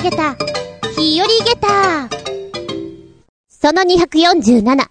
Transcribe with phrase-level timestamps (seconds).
[0.00, 0.34] あげた、
[0.98, 2.08] 日和ゲタ
[3.50, 4.88] その247、5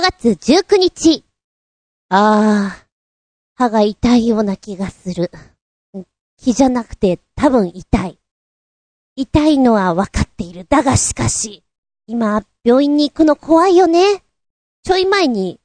[0.00, 1.24] 月19日。
[2.08, 2.86] あー、
[3.56, 5.32] 歯が痛いような気がする。
[6.36, 8.20] 気じゃなくて多分痛い。
[9.16, 10.66] 痛いのは分かっている。
[10.68, 11.64] だがしかし、
[12.06, 14.22] 今、病院に行くの怖いよね。
[14.84, 15.58] ちょい前に、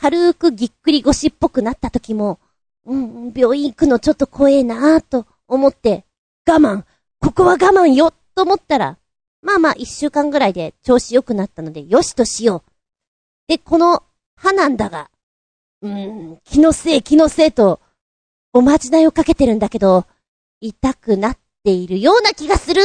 [0.00, 2.38] 軽くぎっくり腰っぽくなった時も、
[2.84, 6.04] うん、病院行くのちょっと怖えなぁと思って、
[6.46, 6.84] 我慢
[7.22, 8.98] ここは我慢よと思ったら、
[9.42, 12.70] まあまあ一週間ぐらいで調子良くなったので、よしとしよう。
[13.46, 14.02] で、この
[14.36, 15.08] 歯なんだが、
[15.82, 17.80] うーん、気のせい気のせいと、
[18.52, 20.04] おまじないをかけてるんだけど、
[20.60, 22.82] 痛くなっているような気がする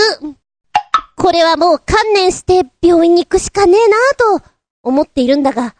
[1.15, 4.49] これはもう観念して病院に行くしかねえなぁと
[4.83, 5.75] 思っているんだが、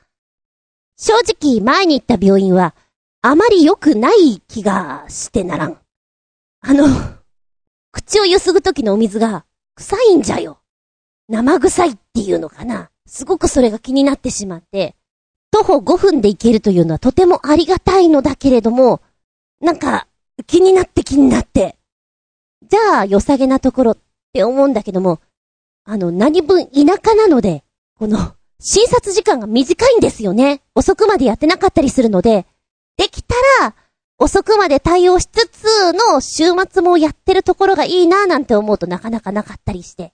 [0.98, 2.74] 正直前に行った病院は
[3.22, 5.78] あまり良くない気がしてならん。
[6.62, 7.17] あの、
[7.98, 10.60] 口をゆすぐときのお水が臭いんじゃよ。
[11.30, 12.92] 生臭いっていうのかな。
[13.08, 14.96] すごくそれが気になってしまって、
[15.50, 19.02] 徒歩5分で行けるというのはとてもありがたいのだけれども、
[19.62, 20.08] なんか、
[20.46, 21.80] 気になって気になって。
[22.70, 23.98] じゃあ、良さげなところっ
[24.32, 25.20] て思うんだけども、
[25.84, 27.64] あの、何分田舎なので、
[27.98, 30.62] この、診察時間が短いんですよね。
[30.76, 32.46] 遅くまでやってなかったりするので、
[32.98, 33.74] できたら、
[34.20, 40.14] 遅くまで対応しつつの週末もやってるところがいいなぁなんて思うとなかなかなかったりして。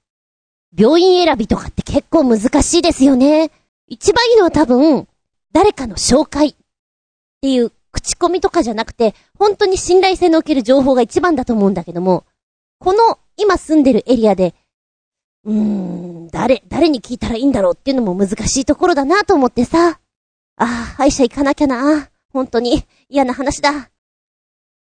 [0.76, 3.52] 病院選びとかって結構難しいですよね。
[3.88, 5.08] 一番いいのは多分、
[5.54, 6.56] 誰かの紹介っ
[7.42, 12.26] ていう口コミとかじゃなくて、本当に信頼性のおける情報が一番だと思うんだけども、
[12.80, 14.56] この今住んでるエリアで、
[15.46, 20.00] うーん、誰、誰に聞いたらいいんだろうっていうのも難しいところだなと思ってさ。
[20.56, 22.09] ああ、歯医者行かなきゃな。
[22.31, 23.92] 本当に嫌な話だ。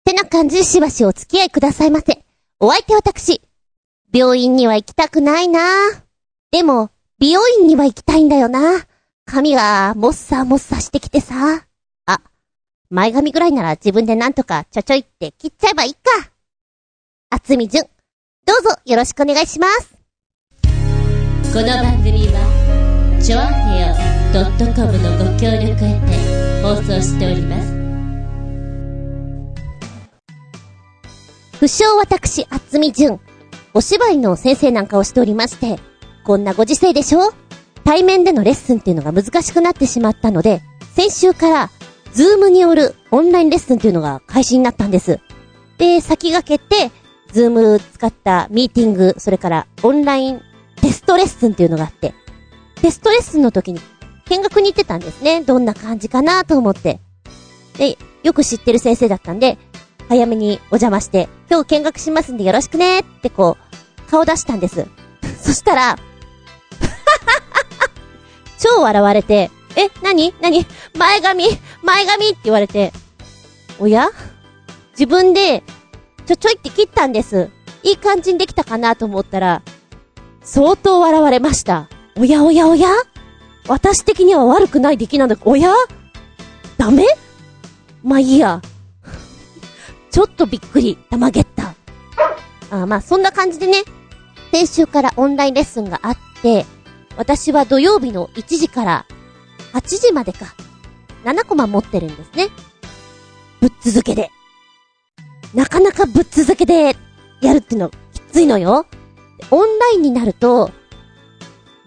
[0.05, 2.25] てな感じしばしお付き合いくださいませ。
[2.61, 3.41] お相手私。
[4.13, 5.61] 病院には行きたくないな
[6.51, 8.87] でも、美容院には行きたいんだよな。
[9.25, 11.65] 髪がもっさもっさしてきてさ。
[12.07, 12.21] あ、
[12.91, 16.01] 前髪ぐらいなら自分でなんとかちょちょいって切っちゃえばいいか。
[17.31, 17.85] あつみじゅん、
[18.45, 19.95] どうぞよろしくお願いします。
[21.55, 23.95] この番組は、ちょあへよ
[24.75, 27.82] .com のご協力へて放送しております。
[31.63, 33.21] 不詳私、あつみじゅん。
[33.73, 35.79] お芝居の先生なんかをしておりまして、
[36.25, 37.33] こんなご時世でしょ？
[37.85, 40.61] 対面でのレッスンっていうのが難しくなってしまったので、
[40.97, 41.71] 先週から、
[42.15, 45.21] ズームによるオンラインレッスンっていうのが開始になったんです。
[45.79, 46.91] で、先駆けて、
[47.31, 50.41] Zoom使ったミーティング、それからオンライン
[50.81, 52.13] テストレッスンっていうのがあって、
[52.81, 53.81] テストレッスンの時に
[54.29, 55.45] 見学に行ってたんですね。
[55.45, 56.99] どんな感じかなと思って。
[57.79, 59.59] で、よく知ってる先生だったんで、
[60.13, 63.57] 早めにお邪魔して、今日見学しますんでよろしくねってこ
[64.07, 64.87] う、顔出したんです。
[65.41, 65.97] そしたら、
[68.61, 70.67] 超笑われて、え、なになに
[70.99, 71.47] 前髪
[71.83, 72.93] 前髪って言われて、
[73.79, 74.11] おや？
[74.91, 75.63] 自分で、
[76.27, 77.49] ちょちょいって切ったんです。
[77.83, 79.63] いい感じにできたかなと思ったら、
[80.43, 81.89] 相当笑われました。
[82.19, 82.91] おやおやおや？
[83.67, 85.39] 私的には悪くない出来なんだ。
[85.43, 85.73] おや？
[86.77, 87.07] ダメ？
[88.03, 88.61] まあいいや。
[90.13, 91.75] ちょっとびっくり、玉ゲッタ。
[92.71, 93.83] あまあそんな感じでね、
[94.53, 96.67] 先週からオンラインレッスンがあって、
[97.17, 99.07] 私は土曜日の1時から
[99.73, 100.55] 8時までか、
[101.25, 102.49] 7コマ持ってるんですね。
[103.61, 104.31] ぶっ続けで。
[105.55, 106.95] なかなかぶっ続けで
[107.41, 108.87] やるっていうのきついのよ。
[109.51, 110.71] オンラインになると、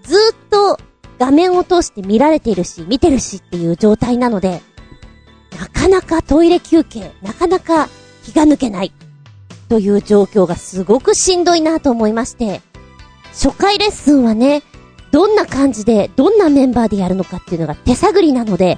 [0.04, 0.80] ずーっと
[1.20, 4.62] 画面を通して見られているし、見てるしっていう状態なので、
[5.60, 7.88] なかなかトイレ休憩、なかなか
[8.26, 8.92] 気が抜けない。
[9.70, 12.62] という状況がすごくしんどいなと思いまして、
[13.34, 14.64] 初回レッスンはね、
[15.12, 18.78] どんな感じで、どんなメンバーでやるのかっていうのが手探りなので、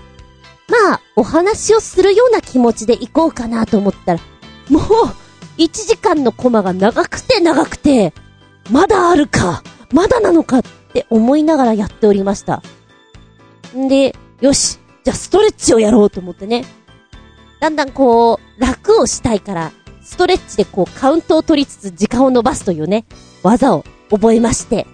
[0.67, 4.19] まあ、お話をするような気持ちで行こうかなと思ったら、
[4.69, 4.83] もう、
[5.57, 8.13] 1時間のコマが長くて長くて、
[8.69, 10.61] まだあるか、まだなのかっ
[10.93, 12.61] て思いながらやっておりました。
[13.75, 16.65] んで、よし、じゃあストレッチをやろうと思ってね。
[17.59, 19.71] だんだんこう、楽をしたいから、
[20.01, 23.05] ストレッチでこうカウントを取りつつ時間を伸ばすというね、
[23.43, 24.87] 技を覚えまして、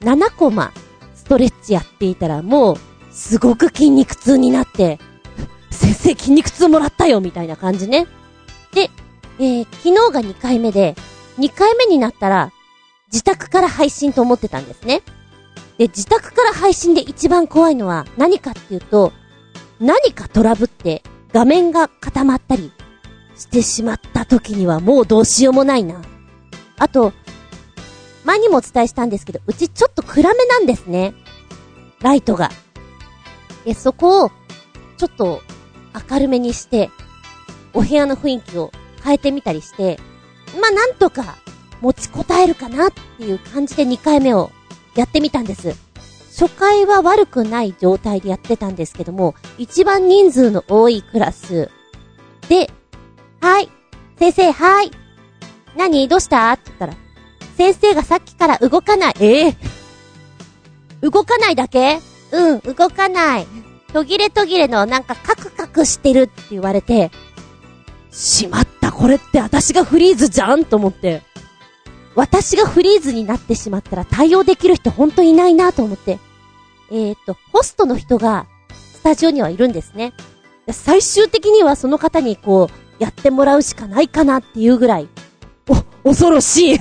[0.00, 0.72] 7コマ
[1.14, 2.76] ストレッチやっていたらもう、
[3.10, 4.98] すごく筋肉痛になって、
[5.70, 8.06] 先生筋肉痛もらったよみたいな感じね。
[8.72, 8.90] で、
[9.38, 10.96] えー、昨日が2回目で、
[11.38, 12.52] 2回目になったら、
[13.12, 15.02] 自宅から配信と思ってたんですね。
[15.78, 19.12] で、自宅から配信で一番怖いのは何かっていうと、
[19.80, 21.02] 何かトラブって
[21.34, 22.70] 画面が固まったり
[23.34, 26.00] してしまった時にはもうどうしようもないな。
[26.78, 27.12] あと、
[28.24, 31.12] 前にもお伝えしたんですけど、うちちょっと暗めなんですね。
[32.02, 32.52] ライトが。
[33.64, 34.30] で、そこを、
[34.96, 35.42] ちょっと
[36.08, 36.88] 明るめにして、
[37.72, 38.70] お部屋の雰囲気を
[39.02, 39.98] 変えてみたりして、
[40.60, 41.34] まあ、なんとか
[41.80, 44.52] 持ちこたえるかなっていう感じで2回目を
[44.94, 45.74] やってみたんです。
[46.36, 51.70] 初回は悪くない状態でやってたんですけども、一番人数の多いクラス
[52.48, 52.72] で、
[53.40, 53.70] はい、
[54.18, 54.90] 先生、はい。
[55.76, 56.08] 何？
[56.08, 56.50] どうした？
[56.52, 56.94] って言ったら、
[57.56, 59.14] 先生がさっきから動かない。
[59.20, 59.46] え？
[59.46, 62.00] えー、動かないだけ？
[62.32, 63.46] うん、動かない。
[63.92, 67.12] 途切れ途切れのなんかカクカクしてるって言われて、
[68.10, 71.22] しまった、これって私がフリーズじゃんと思って。
[72.16, 76.18] 私がフリーズになってしまったら対応できる人ほんといないなと思って。
[76.90, 78.46] えっ、と、ホストの人が
[78.92, 80.12] スタジオにはいるんですね。
[80.70, 85.08] 最終的にはその方にこう、やってもらうしかないかなっていうぐらい、
[85.68, 86.78] お、恐ろしい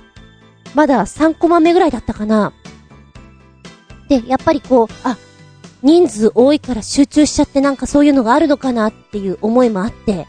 [0.74, 2.52] まだ3コマ目ぐらいだったかな。
[4.08, 5.16] で、やっぱりこう、あ、
[5.82, 10.26] 人数多いから集中しちゃってなんかそういうのがあるのかなっていう思いもあって、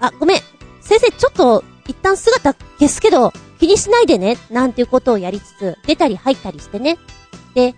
[0.00, 0.40] あ、ごめん。
[0.80, 6.96] 先生ちょっと一旦姿消すけど気にしないでね、なんていうことをやりつつ、出たり入ったりしてね。
[7.54, 7.74] で、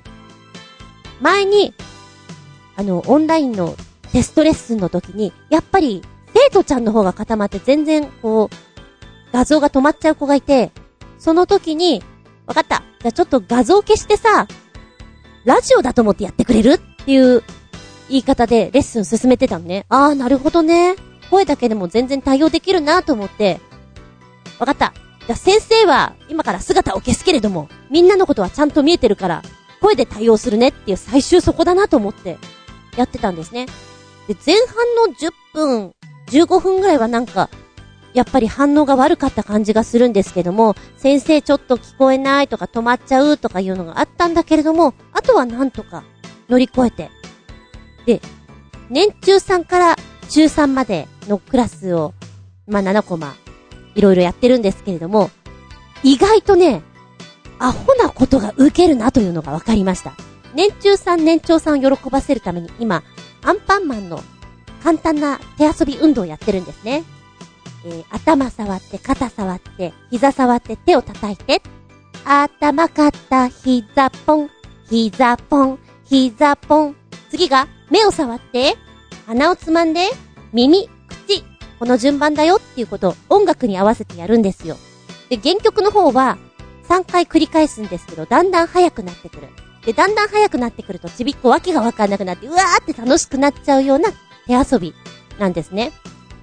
[1.20, 1.74] 前に、
[2.76, 3.74] あの、オンラインの
[4.12, 6.02] テストレッスンの時に、やっぱり、
[6.34, 8.56] 生徒ちゃんの方が固まって全然、こう、
[9.32, 10.70] 画像が止まっちゃう子がいて、
[11.18, 12.02] その時に、
[12.46, 12.82] わかった。
[13.00, 14.46] じゃあちょっと画像消してさ、
[15.44, 17.42] ラジオだと思ってやってくれるっていう
[18.10, 19.86] 言い方でレッスン進めてたのね。
[19.88, 20.96] ああ、なるほどね。
[21.30, 23.60] 声だけでも全然対応できるなと思って、
[24.58, 24.92] わかった。
[25.20, 29.42] じゃあ先生は今から姿を消すけれども、みんなのことはちゃんと見えてるから、
[29.80, 32.38] 声で対応するねっていう最終そこだなと思って、
[32.96, 33.66] やってたんですね。
[34.28, 35.94] で、前半の10分、
[36.26, 37.48] 15分ぐらいはなんか、
[38.12, 46.02] やっぱり反応が悪かった感じがするんですけども、先生ちょっと聞こえないとか止まっちゃうとかいうのがあったんだけれども、あとはなんとか
[46.48, 47.10] 乗り越えて。
[48.06, 48.20] で、
[48.88, 49.96] 年中さんから
[50.28, 52.14] 中3までのクラスを、
[52.66, 53.34] まあ、7コマ、
[53.94, 55.30] いろいろやってるんですけれども、
[56.02, 56.82] 意外とね、
[57.58, 60.12] アホなことが受けるなというのが分かりました。
[60.54, 63.02] 年中さん、年長さんを喜ばせるために今、
[63.42, 64.22] アンパンマンの
[64.82, 67.04] 簡単な手遊び運動をやってるんですね。
[67.84, 71.62] えー、頭触って、肩触って、膝触って、手を叩いて。
[72.24, 74.50] 頭、肩、膝ポン、
[74.88, 76.96] 膝ポン、膝ポン。
[77.30, 78.76] 次が、目を触って、
[79.26, 80.08] 鼻をつまんで、
[80.52, 80.90] 耳、
[81.80, 84.76] この順番だよっていうことを音楽に合わせてやるんですよ。
[85.30, 86.36] で、原曲の方は、
[86.90, 89.48] 3回繰り返すんですけど、だんだん速くなってくる。
[89.86, 94.10] で、だんだん速くなってくると、ちびっこわけがわかんなくなって、うわーって楽しくなっちゃうような
[94.46, 94.92] 手遊び
[95.38, 95.92] なんですね。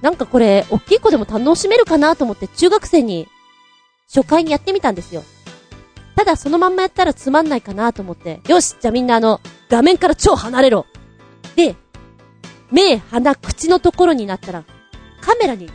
[0.01, 3.27] なんかこれ、大きい子でも楽しめるかなと思って中学生に
[4.11, 5.23] 初回にやってみたんですよ。
[6.15, 9.39] ただそのまんまやったらつまんないかなと思って、よしじゃあみんなあの、
[9.69, 10.87] 画面から超離れろ
[11.55, 11.75] で、
[12.71, 14.63] 目、鼻、口のところになったら、
[15.27, 15.69] カメラに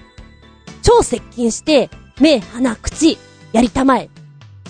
[0.80, 3.18] 超接近して、目、鼻、口、
[3.52, 4.08] やりたまえ。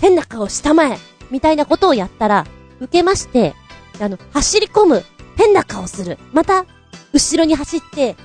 [0.00, 0.98] 変な顔したまえ。
[1.30, 2.46] みたいなことをやったら、
[2.80, 3.54] 受けまして、
[4.00, 5.04] あの、走り込む。
[5.36, 6.18] 変な顔する。
[6.32, 6.66] また、
[7.12, 8.16] 後ろに走って、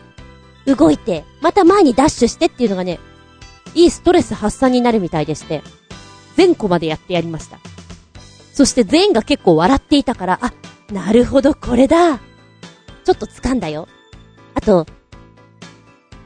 [0.66, 3.00] 動いて、また前にダッシュしてっていうのがね、
[3.76, 5.62] いいストレス発散になるみたいでして、
[6.36, 7.60] 全個までやってやりました。
[8.52, 10.52] そして全員が結構笑っていたから、あ、
[10.92, 12.18] なるほどこれだ。
[12.18, 13.88] ちょっと掴んだよ。
[14.56, 14.88] あと、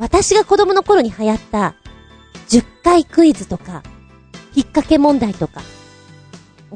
[0.02, 1.76] 私が子供の頃に流行った、
[2.50, 3.84] 10回クイズとか、
[4.56, 5.62] 引っ掛け問題とか。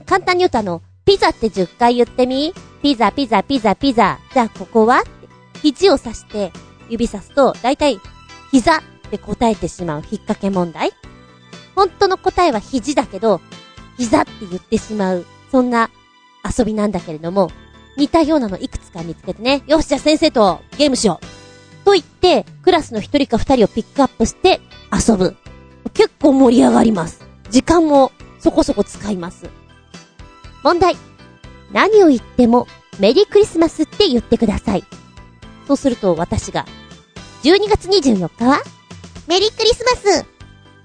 [0.06, 2.54] 簡単に言うとあの、ピザって10回言ってみ？
[2.84, 4.20] ピザ、ピザ、ピザ、ピザ。
[4.32, 5.04] じゃあここは？
[5.64, 6.52] 肘を刺して、
[6.88, 8.00] 指さすと、だいたい、
[8.52, 10.02] 膝って答えてしまう。
[10.02, 10.92] 引っ掛け問題。
[11.76, 13.42] 本当の答えは肘だけど、
[13.98, 15.90] 膝って言ってしまう、そんな
[16.58, 17.50] 遊びなんだけれども、
[17.98, 21.45] 似たようなのいくつか見つけてね、よしじゃあ先生とゲームしよう。
[21.86, 24.60] と言って、クラスの一人か二人をピックアップして
[24.92, 25.36] 遊ぶ。
[25.94, 27.26] 結構盛り上がります。
[27.50, 29.50] 時間もそこそこ使います。
[30.64, 30.98] 問題。
[31.72, 32.68] 何を言っても
[33.00, 34.84] メリークリスマスって言ってください。
[35.68, 36.66] そうすると私が、
[37.44, 38.62] 12月24日は、
[39.28, 40.26] メリークリスマス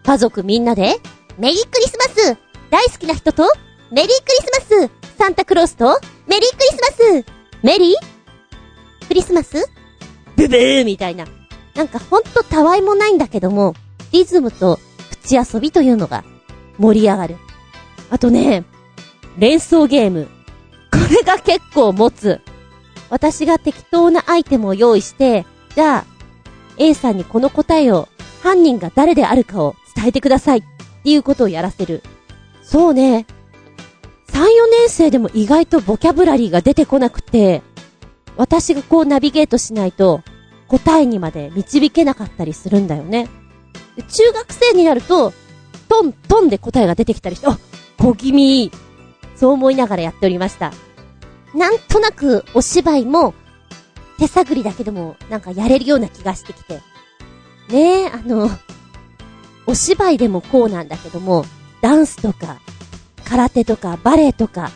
[0.04, 0.97] 家族みんなで、
[1.38, 2.37] メリークリスマス
[2.71, 3.45] 大好きな人と、
[3.90, 7.26] メリークリスマスサンタクロースと、メリークリスマス
[7.62, 9.79] メリークリスマス？
[10.40, 11.26] ブブーみたいな。
[11.75, 13.75] なんかほんとたわいもないんだけども、
[14.12, 14.78] リズムと
[15.23, 16.25] 口遊びというのが
[16.78, 17.37] 盛り上がる。
[18.11, 18.64] あとね、
[19.38, 20.28] 連想ゲーム。
[20.90, 22.40] これが結構持つ。
[23.11, 25.44] 私が適当なアイテムを用意して、
[25.75, 26.04] じゃあ、
[26.78, 28.09] A さんにこの答えを、
[28.42, 30.62] 犯人が誰であるかを伝えてくださいっ
[31.02, 32.02] ていうことをやらせる。
[32.62, 33.26] そうね。
[34.28, 37.62] 3、4年生でも意外とボキャブラリーが出てこなくて、
[38.40, 40.23] 私がこうナビゲートしないと
[40.66, 43.28] 答えにまで導けなかったりするんだよね。
[44.09, 45.35] 中学生になると、
[45.90, 47.59] トントンで答えが出てきたりして、あ、
[47.99, 48.73] 小気味。
[49.37, 50.73] そう思いながらやっておりました。
[51.54, 53.35] なんとなくお芝居も
[54.18, 56.80] 手探りだけでもなんかやれるような気がしてきて。
[57.68, 58.49] ねえ、あの、
[59.66, 61.44] お芝居でもこうなんだけども、
[61.82, 62.59] ダンスとか、
[63.26, 64.70] 空手とか、バレエとか、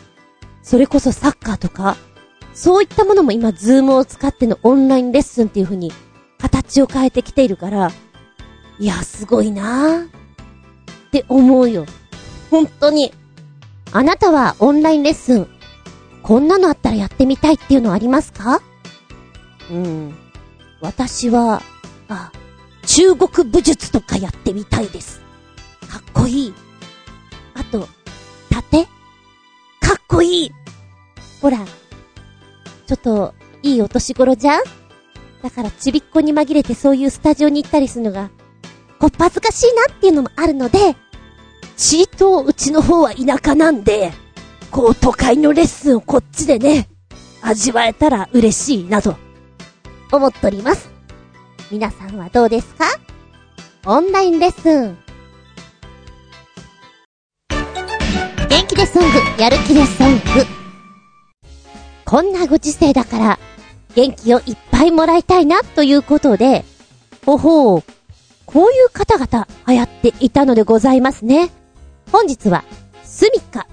[0.61, 1.97] それこそサッカーとか、
[2.55, 5.91] そういったものも今、ズームを使ってのオンラインレッスンっていう風に、
[6.39, 7.91] 形を変えてきているから、
[8.79, 10.05] いや、すごいなぁ。
[10.05, 10.09] っ
[11.11, 11.85] て思うよ。
[12.49, 13.13] 本当に。
[13.91, 15.47] あなたはオンラインレッスン、
[16.23, 18.61] こんなのあったらやってみたいっていうのありますか？
[19.69, 20.15] うん。
[20.81, 21.61] 私は、
[22.07, 22.31] あ、
[22.85, 25.19] 中国武術とかやってみたいです。
[25.89, 26.53] かっこいい。
[27.53, 27.87] あと、
[28.49, 28.85] 盾？
[28.85, 28.89] か
[29.97, 30.51] っこいい。
[31.41, 31.59] ほら、
[32.85, 34.63] ちょっと、いいお年頃じゃん？
[35.41, 38.29] だからちびっこに紛れてそういうスタジオに行ったりするのが、
[38.99, 40.95] こっぱずかしいなっていうのもあるので、
[41.77, 44.11] チートうちの方は田舎なんで、
[44.71, 46.87] こう都会のレッスンをこっちでね、
[47.41, 49.15] 味わえたら嬉しいなと、
[50.11, 50.89] 思っております。
[51.71, 52.85] 皆さんはどうですか？
[53.85, 54.97] オンラインレッスン。
[58.49, 60.64] 元気でソング、やる気でソング。
[62.05, 63.39] こんなご時世だから、
[63.95, 66.63] 元気をいっぱいもらいたいなということで、
[67.25, 67.83] ほほう、
[68.45, 71.49] こういう方々流行っていたのでございますね。
[72.11, 72.63] 本日は、
[73.03, 73.67] スミカ。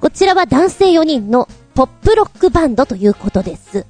[0.00, 3.86] こちらは男性4人のポップロックバンドということです。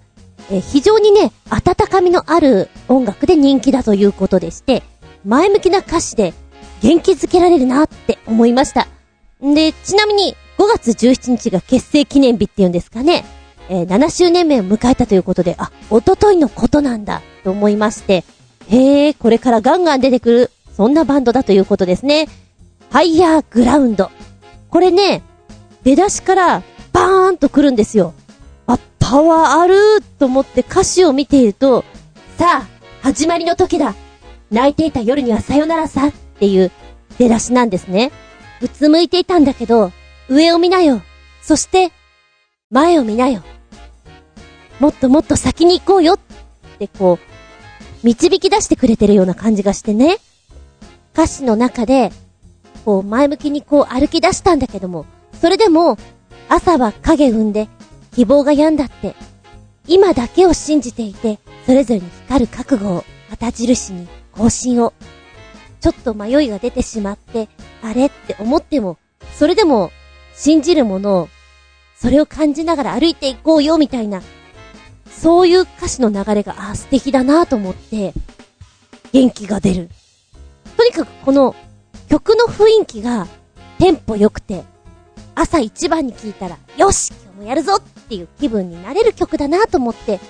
[0.50, 4.82] え非常にね、温かみのある音楽で人気だということでして、
[5.24, 6.34] 前向きな歌詞で
[6.82, 8.88] 元気づけられるなって思いました。
[9.40, 13.24] で、ちなみに5月17日が結成記念日っていうんですかね。
[13.70, 18.24] えー、7周年目を迎えたということで、あ、おとといのことなんだと思いまして、
[18.68, 22.26] へえ、これからガンガン出てくる、そんなバンドだということですね。
[22.90, 24.10] ファイヤーグラウンド。
[24.70, 25.22] これね、
[25.84, 26.62] 出だしから
[26.92, 28.12] バーンと来るんですよ。
[28.66, 31.84] あ、パワーあると思って歌詞を見ていると、
[32.38, 32.68] さあ、
[33.02, 33.94] 始まりの時だ
[34.50, 36.72] 泣いていた夜にはさよならさっていう
[37.18, 38.10] 出だしなんですね。
[38.60, 39.92] うつむいていたんだけど、
[40.28, 41.02] 上を見なよ。
[41.40, 41.92] そして、
[42.70, 43.42] 前を見なよ。
[44.80, 46.18] もっともっと先に行こうよっ
[46.78, 50.18] てこう、導き出してくれてるような感じがしてね。
[51.12, 52.10] 歌詞の中で、
[52.84, 55.04] こう前向きにこう歩き出したんだけども、
[55.38, 55.98] それでも、
[56.48, 57.68] 朝は影踏んで、
[58.14, 59.14] 希望が病んだって、
[59.86, 64.94] 今だけを信じていて、それぞれに光る覚悟を、旗印に、更新を。
[65.80, 67.48] ちょっと迷いが出てしまって、
[67.82, 68.98] あれって思っても、
[69.34, 69.90] それでも、
[70.34, 71.28] 信じるものを、
[71.96, 74.22] それを感じながら歩いていこうよ、みたいな、
[75.10, 78.14] そういう歌詞の流れが、あ、素敵だなと思って、
[79.12, 79.90] 元気が出る。
[80.76, 81.54] とにかくこの、
[82.08, 83.26] 曲の雰囲気が、
[83.78, 84.64] テンポ良くて、
[85.34, 90.20] 朝一番に聴いたら、よし今日もやるぞっていう気分になれる曲だなと思って、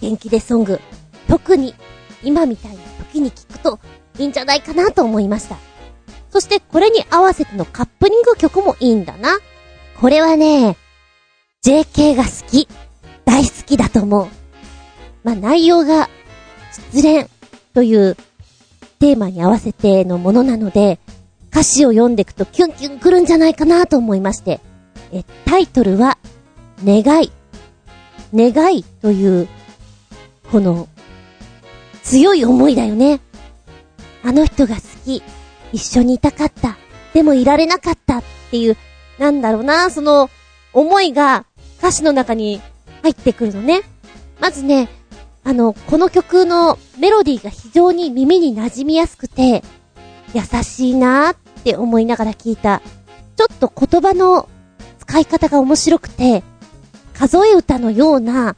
[0.00, 0.80] 元気でソング、
[1.28, 1.74] 特に
[2.22, 2.78] 今みたいな
[3.12, 3.80] 時に聴くと
[4.18, 5.56] いいんじゃないかなと思いました。
[6.30, 9.38] そしてこれに合わせてのカップリング曲もいいんだな。
[10.00, 10.76] これはね、
[11.64, 12.68] JK が好き。
[13.30, 14.28] 大好きだと思う。
[15.22, 16.10] まあ、内容が
[16.92, 17.26] 失恋
[17.72, 18.16] という
[18.98, 20.98] テーマに合わせてのものなので、
[21.52, 24.60] 歌詞を読んでいくとキュンキュン来るんじゃないかなと思いまして、
[25.12, 26.18] え、タイトルは、
[26.84, 27.30] 願い。
[28.34, 29.48] 願いという、
[30.50, 30.88] この、
[32.02, 33.20] 強い思いだよね。
[34.24, 35.22] あの人が好き。
[35.72, 36.76] 一緒にいたかった。
[37.14, 38.76] でもいられなかったっていう、
[39.18, 40.30] なんだろうな、その、
[40.72, 41.44] 思いが
[41.78, 42.60] 歌詞の中に
[43.02, 43.82] 入ってくるのね。
[44.40, 44.88] まずね、
[45.44, 49.62] あの、この曲のメロディーが非常に耳に馴染みやすくて、
[50.34, 52.82] 優しいなーって思いながら聞いた。
[53.36, 54.48] ちょっと言葉の
[54.98, 56.42] 使い方が面白くて、
[57.14, 58.56] 数え歌のような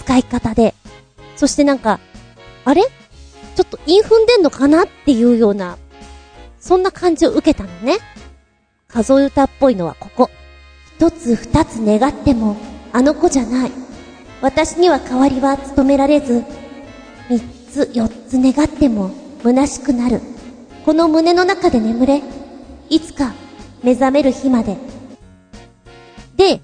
[0.00, 0.74] 使い方で、
[1.36, 2.00] そしてなんか、
[2.64, 2.82] あれ？
[2.82, 5.76] ちょっと韻踏んでんのかなっていうような、
[6.60, 7.98] そんな感じを受けたのね。
[8.88, 10.30] 数え歌っぽいのはここ。
[10.96, 12.56] 一つ二つ願っても、
[12.92, 13.72] あの子じゃない。
[14.40, 16.44] 私には代わりは務められず、
[17.28, 19.10] 三つ四つ願っても
[19.42, 20.20] 虚しくなる。
[20.84, 22.22] この胸の中で眠れ。
[22.88, 23.32] いつか
[23.82, 24.76] 目覚める日まで。
[26.36, 26.60] で、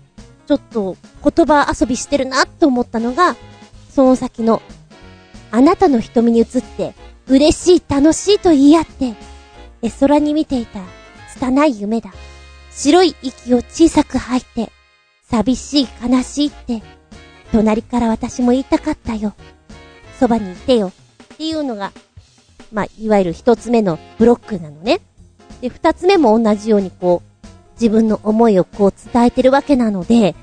[0.47, 3.37] ちょっと言葉遊びしてるなと思ったのが、
[3.91, 4.63] その先の、
[5.51, 6.95] あなたの瞳に映って、
[7.29, 9.15] 嬉しい楽しいと言い合って、
[9.83, 10.81] 絵空に見ていた
[11.35, 12.13] 拙い夢だ。
[12.71, 14.73] 白い息を小さく吐いて、
[15.31, 16.83] 寂しい悲しいって、
[17.53, 19.35] 隣から私も言いたかったよ。
[20.19, 20.93] そばにいてよ。
[21.35, 21.93] っていうのが、
[22.73, 25.01] まあ、いわゆる一つ目のブロックなのね。
[25.61, 30.35] で、二つ目も同じようにこう、自分の思いをこう伝えてるわけなので、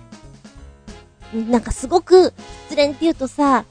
[1.49, 2.33] なんかすごく
[2.69, 3.65] 失恋って言うとさ、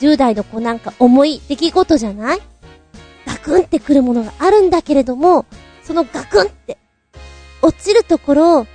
[0.00, 2.40] 10代の子なんか重い出来事じゃない？
[3.26, 5.44] ガクンってくるものがあるんだけれども、
[5.82, 6.78] そのガクンって
[7.62, 8.66] 落ちるところを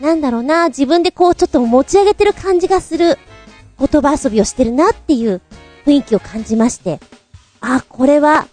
[0.00, 3.18] なんだろうな、自分でこうちょっと持ち上げてる感じがする
[3.78, 5.40] 言葉遊びをしてるなっていう
[5.86, 7.00] 雰囲気を感じまして、
[7.60, 8.46] あ、これは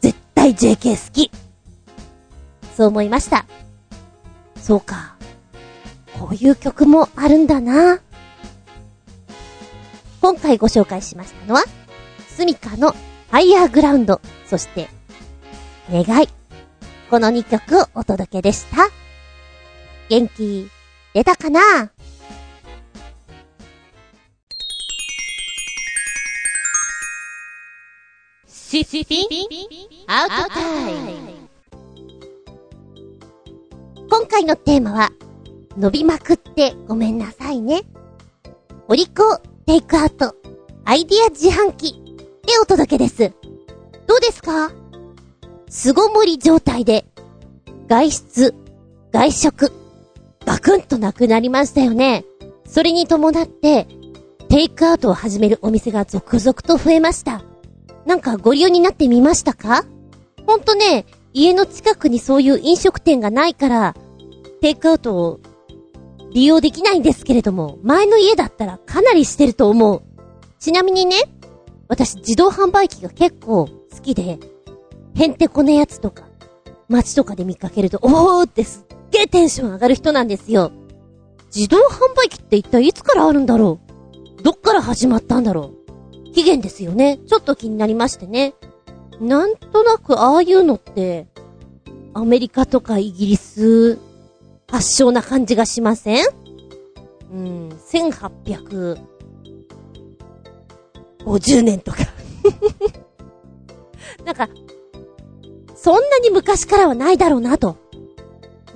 [0.00, 1.30] 絶対 JK 好き。
[2.76, 3.46] そう思いました。
[4.56, 5.16] そうか。
[6.18, 8.00] こういう曲もあるんだな。
[10.20, 11.64] 今回ご紹介しましたのは、
[12.28, 14.88] スミカのファイヤーグラウンド、そして、
[15.90, 16.28] 願い。
[17.08, 18.99] この2曲をお届けでした。
[20.10, 20.68] 元気、
[21.14, 21.60] 出たかな？
[28.48, 29.26] シシピン
[30.08, 31.20] アウトタイム
[34.10, 35.12] 今回のテーマは、
[35.78, 37.82] 伸びまくってごめんなさいね。
[38.88, 40.34] お利口テイクアウト、
[40.86, 43.32] アイディア自販機でお届けです。
[44.08, 44.72] どうですか？
[45.68, 47.06] 巣ごもり状態で、
[47.86, 48.54] 外出、
[49.12, 49.72] 外食、
[50.44, 52.24] ガクンとなくなりましたよね。
[52.66, 53.86] それに伴って、
[54.48, 57.42] テイクアウトを始めるお店が続々と増えました。
[58.06, 59.84] なんかご利用になってみましたか？
[60.46, 63.94] ほんとね、家の近くにそういう飲食店がないから、
[64.60, 65.40] テイクアウトを
[66.32, 70.02] 利用できないんですけれども、前の家だったらかなりしてると思う。
[70.58, 71.16] ちなみにね、
[71.88, 74.38] 私自動販売機が結構好きで、
[75.14, 76.24] へんてこねやつとか、
[76.88, 80.72] 街とかで見かけると、おーってすげーテンション上がる人なんですよ。
[81.54, 83.80] 自動販売機って一体いつからあるんだろ
[84.38, 84.42] う？
[84.42, 85.72] どっから始まったんだろ
[86.26, 86.32] う？
[86.32, 87.18] 期限ですよね。
[87.26, 88.54] ちょっと気になりましてね。
[89.20, 91.26] なんとなくああいうのって、
[92.14, 93.98] アメリカとかイギリス
[94.68, 96.24] 発祥な感じがしません？
[97.32, 98.96] うん、1850
[101.62, 101.98] 年とか
[104.24, 104.48] なんか、
[105.74, 107.76] そんなに昔からはないだろうなと。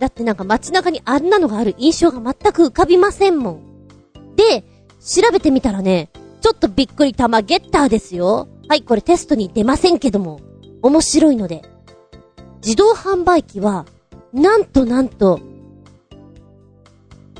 [0.05, 3.87] だってなんか街中にあんなのがある印象が全く浮かびませんもん。
[4.37, 4.61] で、
[5.01, 6.11] 調べてみたらね、
[6.43, 8.47] ちょっとびっくり玉ゲッターですよ。
[8.69, 10.41] はい、これテストに出ませんけども、
[10.83, 11.63] 面白いので。
[12.63, 13.87] 自動販売機は、
[14.35, 15.41] なんとなんと、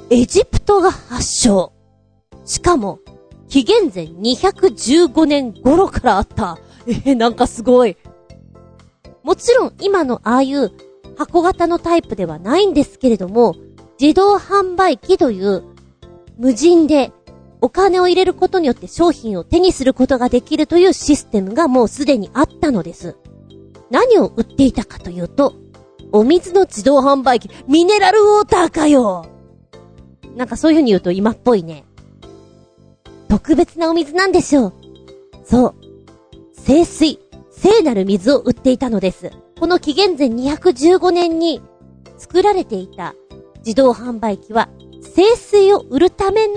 [0.09, 1.71] エジプトが発祥。
[2.47, 2.99] しかも、
[3.49, 6.59] 紀元前215年頃からあった。
[6.87, 7.99] えー、なんかすごい。
[9.23, 10.73] もちろん今のああいう
[11.17, 13.55] 箱型のタイプではないんですけれども、
[14.01, 15.63] 自動販売機という
[16.39, 17.13] 無人で
[17.61, 23.17] お金を入れることによって商品を手にすることができるというシステムがもうすでにあったのです。
[23.91, 25.55] 何を売っていたかというと、
[26.13, 29.27] お水の自動販売機、ミネラルウォーターかよ
[30.37, 31.85] なんかそういう風に言うと今っぽいね。
[33.29, 34.73] 特別なお水なんでしょう。
[35.45, 35.75] そう。
[36.65, 37.19] 清水、
[37.51, 39.31] 聖なる水を売っていたのです。
[39.59, 41.63] この紀元前215年に
[42.19, 43.15] 作られていた
[43.59, 44.69] 自動販売機は、
[45.15, 46.55] 清水を売るための、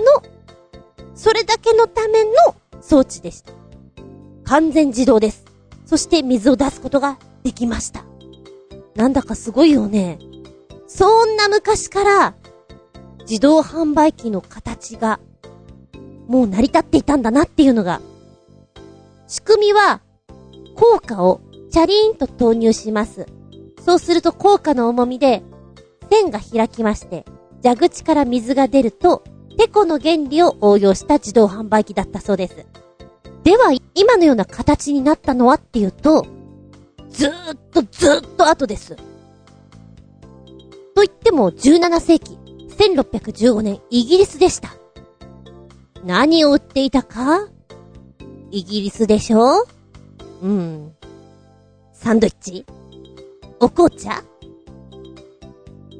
[1.14, 2.30] それだけのための
[2.80, 3.52] 装置でした。
[4.44, 5.44] 完全自動です。
[5.86, 8.04] そして水を出すことができました。
[8.94, 10.18] なんだかすごいよね。
[10.86, 12.34] そんな昔から
[13.20, 15.20] 自動販売機の形が
[16.28, 18.00] もう成り立っていたんだなっていうのが、
[19.26, 20.02] 仕組みは、
[20.76, 23.26] 効果をチャリーンと投入します。
[23.84, 25.42] そうすると効果の重みで、
[26.10, 27.24] 線が開きまして、
[27.62, 29.22] 蛇口から水が出ると、
[29.56, 32.66] テコの原理を応用した自動販売機だったそうです。
[33.44, 36.26] では、今のような形になったのはっていうと、
[37.10, 38.96] ずーっとずーっと後です。
[38.96, 39.02] と
[40.96, 42.38] 言っても17世紀、
[42.78, 44.70] 1615年、イギリスでした。
[46.04, 47.48] 何を売っていたか？
[48.50, 49.66] イギリスでしょ？
[50.42, 50.94] うん。
[52.00, 52.64] サンドイッチ
[53.58, 54.22] お紅茶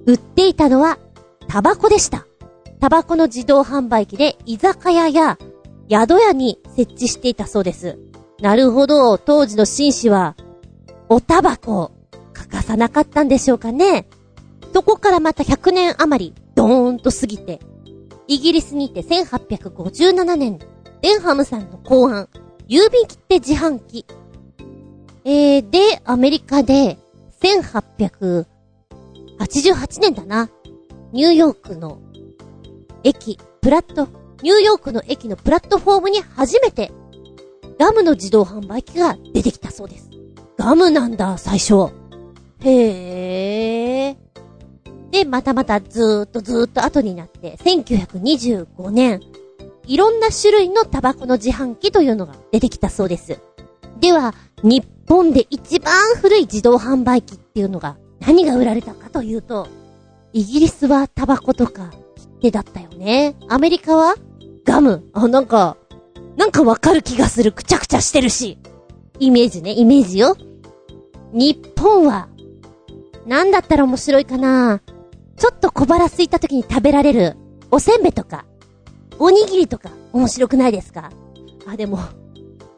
[0.07, 0.97] 売っていたのは、
[1.49, 2.25] タバコでした。
[2.79, 5.39] タバコの自動販売機で居酒屋や
[5.91, 7.99] 宿屋に設置していたそうです。
[8.41, 10.37] なるほど、当時の紳士は、
[11.09, 11.91] おタバコ
[12.33, 14.07] 欠かさなかったんでしょうかね。
[14.73, 17.59] そこからまた100年余り、ドーンと過ぎて、
[18.29, 20.61] イギリスにて1857年、
[21.03, 22.29] デンハムさんの後半、
[22.69, 24.07] 郵便切手自販機。
[25.31, 26.97] えー、で、アメリカで、
[27.43, 28.47] 1888
[30.01, 30.49] 年だな。
[31.13, 32.01] ニューヨークの
[33.05, 34.09] 駅、プラット、
[34.43, 36.93] ニューヨークの駅のプラットフォームに初めて
[37.79, 40.09] ガムの自動販売機が出てきたそうです。
[40.57, 41.93] ガムなんだ、最初。
[42.61, 44.17] へー。
[45.11, 49.21] で、またまたずーっとずーっと後になって、1925年、
[49.87, 53.39] いろんな種類のタバコの自販機というのが出てきたそうです。
[54.01, 59.69] では、日本で一番古い自動販売機っていうのが何が売られたかというと、
[60.33, 63.35] イギリスはタバコとか切手だったよね。
[63.49, 64.15] アメリカは
[64.65, 65.05] ガム。
[65.15, 65.77] あ、なんか、
[66.37, 67.53] なんかわかる気がする。
[67.53, 68.59] くちゃくちゃしてるし。
[69.19, 70.37] イメージね、イメージよ。
[71.33, 72.29] 日本は、
[73.27, 74.81] なんだったら面白いかな
[75.37, 77.37] ちょっと小腹空いた時に食べられる、
[77.71, 78.45] おせんべとか、
[79.19, 81.11] おにぎりとか、面白くないですか？
[81.67, 81.99] あ、でも、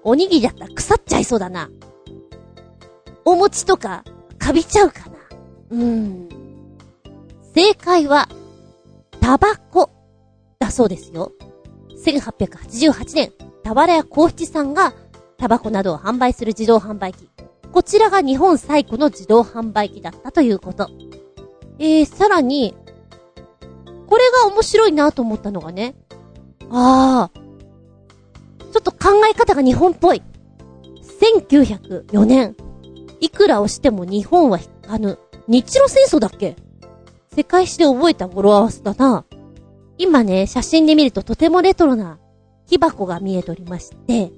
[0.03, 1.69] おにぎりだったら腐っちゃいそうだな。
[3.24, 4.04] お餅とか、
[4.38, 5.16] かびちゃうかな。
[5.70, 6.28] うーん。
[7.54, 8.28] 正解は、
[9.20, 9.90] タバコ、
[10.59, 11.33] だそうですよ。
[12.04, 14.94] 1888年、タワラ屋幸七さんが、
[15.37, 17.28] タバコなどを販売する自動販売機。
[17.72, 20.88] こちらが日本最古の自動販売機だったということ。
[21.78, 22.74] えー、さらに、
[24.06, 25.94] これが面白いなと思ったのがね。
[26.70, 27.40] ああ。
[28.72, 30.22] ちょっと考え方が日本っぽい。
[31.20, 32.56] 1904年。
[33.20, 35.18] いくら押しても日本は引かぬ。
[35.46, 36.56] 日露戦争だっけ？
[37.35, 39.24] 世界史で覚えた語呂合わせだな。
[39.98, 42.18] 今ね、写真で見るととてもレトロな
[42.66, 44.33] 木箱が見えておりまして、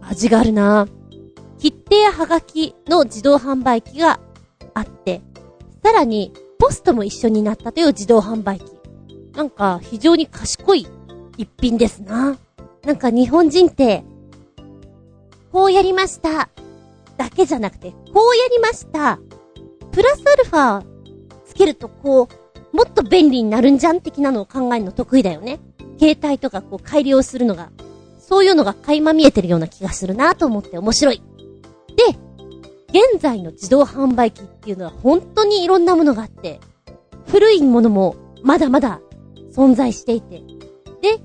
[0.00, 0.88] 味があるな
[1.58, 4.20] 切手やハガキの自動販売機が
[4.74, 5.20] あって、
[5.82, 8.64] さらにポストも一緒になったという自動販売機。
[9.34, 10.86] なんか非常に賢い
[11.36, 12.38] 一品ですな。
[12.84, 14.04] なんか日本人って、
[15.52, 16.48] こうやりました。
[17.16, 19.18] だけじゃなくて、こうやりました。
[19.92, 20.82] プラスアルファ
[21.44, 22.28] つけるとこ
[22.72, 25.60] う、もっと便利になるんじゃん的なのを考えるの得意だよね。
[25.98, 27.70] 携帯とかこう改良するのが、
[28.18, 31.22] そういうのが垣間見えてるような気がするなと思って面白い。
[31.96, 32.18] で、
[32.88, 36.60] 現在の自動販売機っていうのは本当にいろんなものがあって、
[37.26, 39.00] 古いものもまだまだ
[39.52, 40.42] 存在していて、
[41.00, 41.20] で、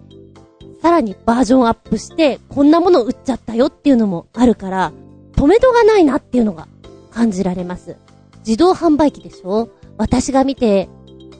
[0.81, 4.93] さらにバージョンアップして、こんなもの売っちゃったよっていうのもあるから、
[5.41, 6.67] 止めどがないなっていうのが
[7.09, 7.97] 感じられます。
[8.45, 9.69] 自動販売機でしょ？
[9.97, 10.87] 私が見て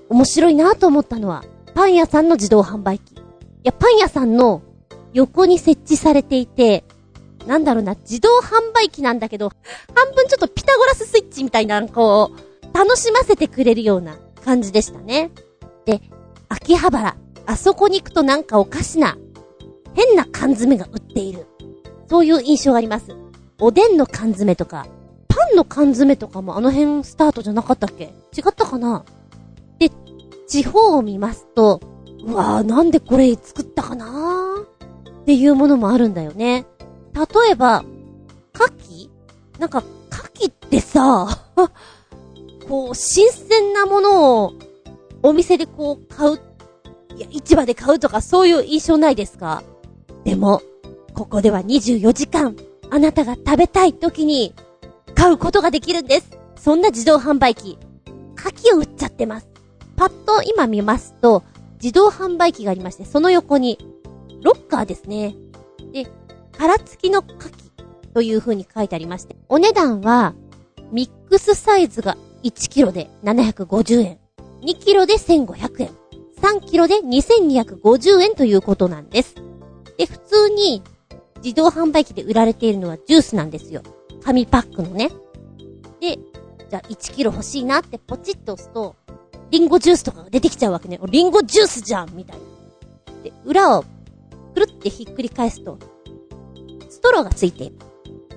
[0.10, 1.44] 面白いなと思ったのは、
[1.76, 3.14] パン屋さんの自動販売機。
[3.14, 3.18] い
[3.62, 4.64] や、パン屋さんの
[5.14, 6.84] 横に設置されていて、
[7.46, 9.52] なんだろうな、自動販売機なんだけど、
[9.94, 15.30] 半分ちょっとピタゴラススイッチみたいな、こう、楽しませてくれるような感じでしたね。
[15.86, 16.02] で、
[16.50, 19.16] 秋葉原、あそこに行くとなんかおかしな、
[19.94, 21.46] 変な缶詰が売っている。
[22.10, 23.16] そういう印象があります。
[23.62, 24.88] おでんの缶詰とか、
[25.28, 28.06] パンの缶詰とかもあの辺スタートじゃなかったっけ？
[28.36, 29.06] 違ったかな？
[29.80, 29.90] で、
[30.48, 31.80] 地方を見ますと、
[32.26, 34.66] うわぁ、なんでこれ作ったかな？
[35.22, 36.66] っていうものもあるんだよね。
[37.14, 37.86] 例えば、
[38.56, 38.64] 牡
[39.08, 39.10] 蠣？
[39.60, 41.28] なんか、牡蠣ってさ、
[42.68, 44.54] こう、新鮮なものを、
[45.22, 46.40] お店でこう、買う、
[47.16, 49.62] いや、市場で買うとかそういう印象ないですか？
[50.24, 50.62] でも、
[51.14, 52.56] ここでは24時間、
[52.94, 54.54] あなたが食べたい時に、
[55.16, 56.38] 買うことができるんです。
[56.58, 57.78] そんな自動販売機、
[58.38, 59.48] 牡蠣を売っちゃってます。
[59.96, 61.44] パッと今見ますと、
[61.82, 63.80] 自動販売機がありまして、その横に、
[64.44, 65.38] ロッカーですね。
[65.94, 66.06] で、
[66.52, 70.36] 殻付きの牡蠣という風に書いてありまして、お値段は、
[70.92, 74.20] ミックスサイズが1キロで750円、
[74.64, 75.90] 2キロで1500円、
[76.42, 79.36] 3キロで2250円ということなんです。
[79.98, 80.84] で、普通に
[81.44, 83.82] 自動販売機で売られているのはジュースなんですよ。
[84.24, 85.10] 紙パックのね。
[86.00, 86.18] で、
[86.70, 88.96] じゃあ1キロ欲しいなってポチッと押すと、
[89.50, 91.00] リンゴジュースとかが出てきちゃうわけね。
[91.08, 93.24] リンゴジュースじゃんみたいな。
[93.24, 93.84] で、裏を
[94.54, 95.78] くるってひっくり返すと、
[96.90, 97.76] ストローがついている。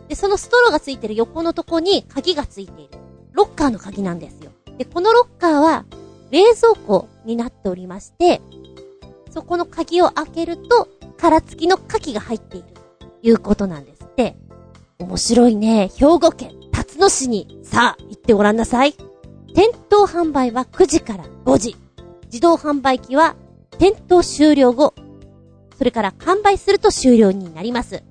[0.08, 2.98] で、そのストローがついてる横のとこに鍵がついている。
[3.32, 4.50] ロッカーの鍵なんですよ。
[4.78, 5.84] で、このロッカーは
[6.30, 8.40] 冷蔵庫になっておりまして、
[9.30, 12.73] そこの鍵を開けると、殻付きの牡蠣が入っている。
[13.24, 14.36] いうことなんですって。
[14.98, 15.90] 面白いね。
[15.96, 18.94] 兵庫県、辰野市に、さあ、行ってごらんなさい。
[19.54, 21.76] 店頭販売は9時から5時。
[22.26, 23.36] 自動販売機は
[23.78, 24.94] 店頭終了後、
[25.78, 28.02] それから完売すると終了になります。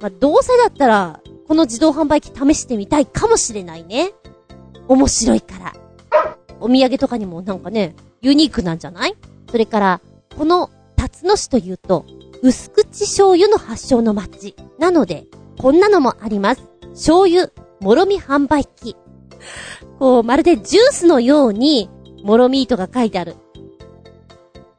[0.00, 4.12] まあ、どうせだったら、この自動販売機試してみたいかもしれないね。
[4.88, 5.72] 面白いから。
[6.60, 9.16] お土産とかにもなんかね、ユニークなんじゃない？
[9.50, 10.00] それから、
[10.36, 12.06] この、辰野市というと、
[12.44, 14.54] 薄口醤油の発祥の街。
[14.78, 15.24] なので、
[15.58, 16.68] こんなのもあります。
[16.90, 17.48] 醤油、
[17.80, 18.96] もろみ販売機。
[19.98, 21.88] こう、まるでジュースのように、
[22.22, 23.36] もろみーとが書いてある。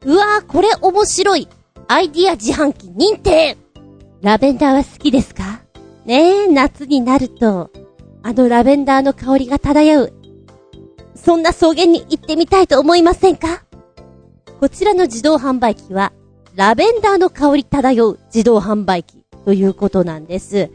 [0.04, 1.48] うわー、これ面白い。
[1.88, 3.56] アイディア自販機認定
[4.22, 5.60] ラベンダーは好きですか？
[6.04, 7.72] ねえ、夏になると、
[8.22, 10.12] あのラベンダーの香りが漂う。
[11.16, 13.64] そんな草原に行ってみたいと思いませんか？
[14.60, 16.12] こちらの自動販売機は、
[16.56, 20.70] ラベンダーの香り漂う自動販売機ということなんです。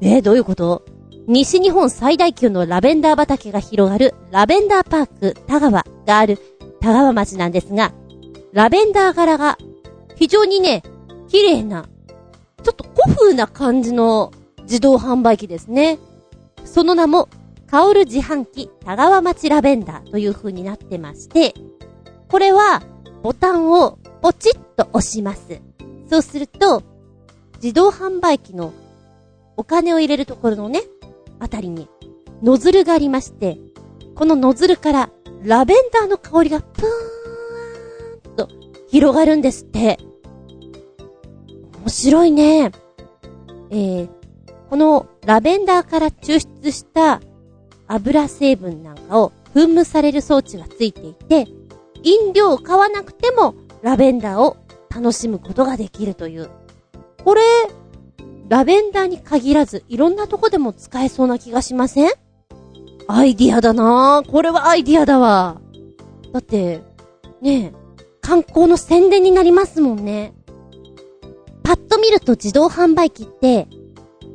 [0.00, 0.86] えー、どういうこと？
[1.26, 6.38] 西日本最大級のラベンダー畑が広がるラベンダーパーク田川がある
[6.80, 7.92] 田川町なんですが、
[8.54, 9.58] ラベンダー柄が
[10.16, 10.82] 非常にね、
[11.28, 11.86] 綺麗な、
[12.62, 15.98] ちょっと古風な感じの自動販売機ですね。
[16.64, 17.28] その名も、
[17.70, 21.52] 香る自販機田川町ラベンダーという風になってまして、
[22.30, 22.82] これは
[23.22, 25.60] ボタンをポチッと押します。
[26.10, 26.82] そうすると、
[27.62, 28.72] 自動販売機の
[29.56, 30.82] お金を入れるところのね、
[31.38, 31.88] あたりに、
[32.42, 33.58] ノズルがありまして、
[34.16, 35.10] このノズルから
[35.44, 38.48] ラベンダーの香りがプーンと
[38.88, 39.98] 広がるんですって。
[41.80, 42.72] 面白いね。
[43.70, 44.08] えー、
[44.68, 47.20] このラベンダーから抽出した
[47.88, 51.46] 油成分なんかを噴霧される装置がついていて、
[52.02, 54.56] 飲料を買わなくてもラベンダーを
[54.94, 56.50] 楽しむことができるという。
[57.24, 57.42] これ、
[58.48, 62.10] ラベンダーに限らず、いろんなとこでも使えそうな気がしません？
[63.08, 64.30] アイディアだなぁ。
[64.30, 65.60] これはアイディアだわ。
[66.32, 66.82] だって、
[67.40, 67.72] ねえ、
[68.20, 70.34] 観光の宣伝になりますもんね。
[71.62, 73.68] パッと見ると自動販売機って、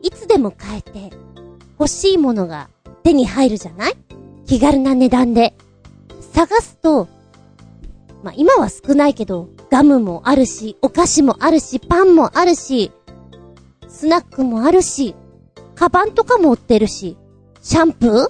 [0.01, 1.12] いつでも買えて、
[1.80, 2.69] 欲しいものが
[3.03, 3.93] 手に入るじゃない？
[4.45, 5.53] 気軽な値段で。
[6.34, 7.08] 探すと、
[8.23, 12.91] まあ、今は少ないけど、ガムもあるし、お菓子もあるし、パンもあるし、
[13.88, 15.15] スナックもあるし、
[15.75, 17.17] カバンとかも売ってるし、
[17.62, 18.30] シャンプー？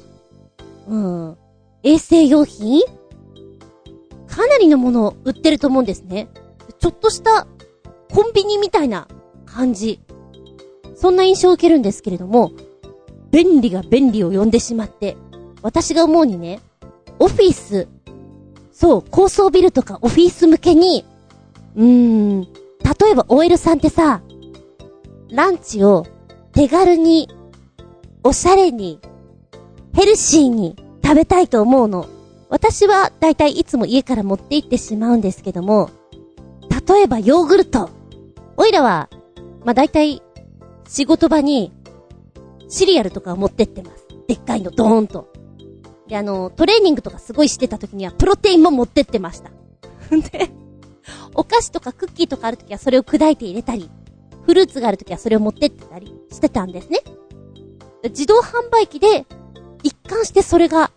[0.88, 1.38] うん。
[1.84, 2.82] 衛生用品？
[4.28, 6.28] かなりのものを売ってると思うんですね。
[6.80, 7.48] ちょっとした
[8.12, 9.08] コンビニみたいな
[9.46, 10.02] 感じ。
[10.96, 12.52] そんな印象を受けるんですけれども、
[13.32, 15.16] 便利が便利を呼んでしまって、
[15.62, 16.60] 私が思うにね、
[17.20, 17.88] オフィス、
[18.80, 21.04] そう、高層ビルとかオフィス向けに、
[21.76, 22.50] うーん、例
[23.12, 24.22] えば OL さんってさ、
[25.32, 26.06] ランチを
[26.52, 27.28] 手軽に、
[28.24, 29.00] おしゃれに、
[29.96, 32.06] ヘルシーに食べたいと思うの。
[32.50, 35.90] 私はだいたいいつも家から持って行ってしまうんですけども、
[36.88, 37.90] 例えばヨーグルト。
[38.58, 39.10] おいらは、
[39.66, 40.22] まあ、だいたい
[40.88, 41.72] 仕事場に
[42.70, 44.06] シリアルとかを持ってってます。
[44.28, 45.34] でっかいのドーンと。
[46.08, 49.52] で、あの、トレーニングとかすごいしてた時にはプロテインも持ってってました。
[50.32, 50.50] で、
[51.36, 53.90] お菓子とかクッキーとかある時はそれを砕いて入れたり、
[54.46, 57.00] フルーツがある時はそれを持ってってたりしてたんですね。
[58.04, 59.26] 自動販売機で、
[59.84, 60.92] 一貫してそれが、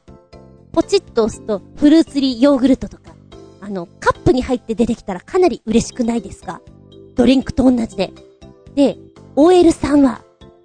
[0.73, 3.15] ポチッと押すと、フルーツリーヨーグルトとか、
[3.61, 6.61] あの、カップに入って出てきたらかなり嬉しくないですか？
[7.17, 8.13] ドリンクと同じで。
[8.77, 8.97] で、
[9.35, 10.23] OL さんは、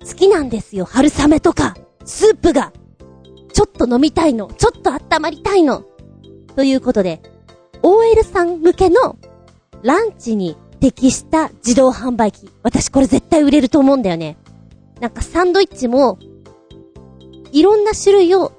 [0.08, 0.86] 好きなんですよ。
[0.86, 2.71] 春雨とか、スープが。
[3.56, 4.52] ちょっと飲みたいの。
[4.58, 5.86] ちょっと温まりたいの。
[6.58, 7.22] ということで、
[7.84, 9.18] OL さん向けの
[9.82, 12.50] ランチに適した自動販売機。
[12.63, 14.36] 私これ絶対売れると思うんだよね。
[15.00, 16.20] なんかサンドイッチも、
[17.54, 18.52] いろんな種類を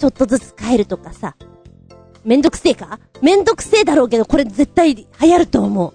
[0.00, 1.36] ちょっとずつ変えるとかさ。
[2.24, 2.98] めんどくせえか？
[3.22, 5.94] めんどくせえだろうけど、これ絶対流行ると思う。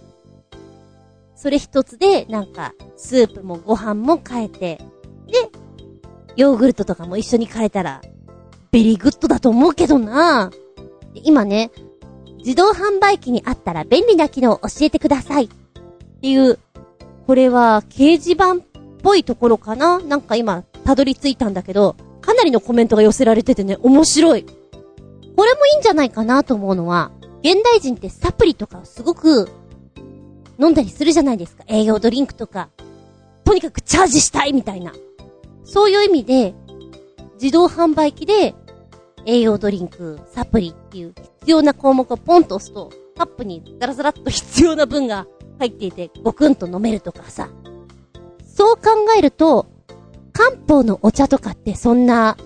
[1.36, 4.80] それ一つで、なんか、スープもご飯も変えて、
[5.28, 5.52] で、
[6.38, 8.02] ヨーグルトとかも一緒に変えたら、
[8.71, 10.51] very good だと思うけどな
[11.13, 11.71] 今ね、
[12.38, 15.45] 自動販売機にあったら便利な機能を教えてください。
[15.45, 15.49] っ
[16.21, 16.57] ていう、
[17.27, 18.57] これは掲示板っ
[19.03, 24.43] ぽいところかななんか今、たどり着いたんだけど、かなりのコメントが寄せられててね、面白い。
[24.43, 27.12] これもいいんじゃないかなと思うのは、
[27.43, 29.49] 現代人ってサプリとかをすごく
[30.60, 31.63] 飲んだりするじゃないですか。
[31.67, 32.69] 栄養ドリンクとか。
[33.43, 34.93] とにかくチャージしたいみたいな。
[35.65, 36.53] そういう意味で、
[37.41, 38.53] 自動販売機で
[39.25, 45.27] 栄養ドリンク、サプリっていう必要な項目をポンと押すと、カップにザラザラっと必要な分が
[45.60, 47.49] 入っていて、ごくんと飲めるとかさ。
[48.45, 48.81] そう考
[49.17, 49.67] えると、
[50.34, 52.38] 漢方のお茶とかってそんな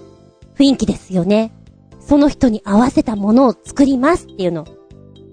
[0.57, 1.51] 雰囲気ですよね。
[1.99, 4.65] その人に合わせたものを作りますっていうの。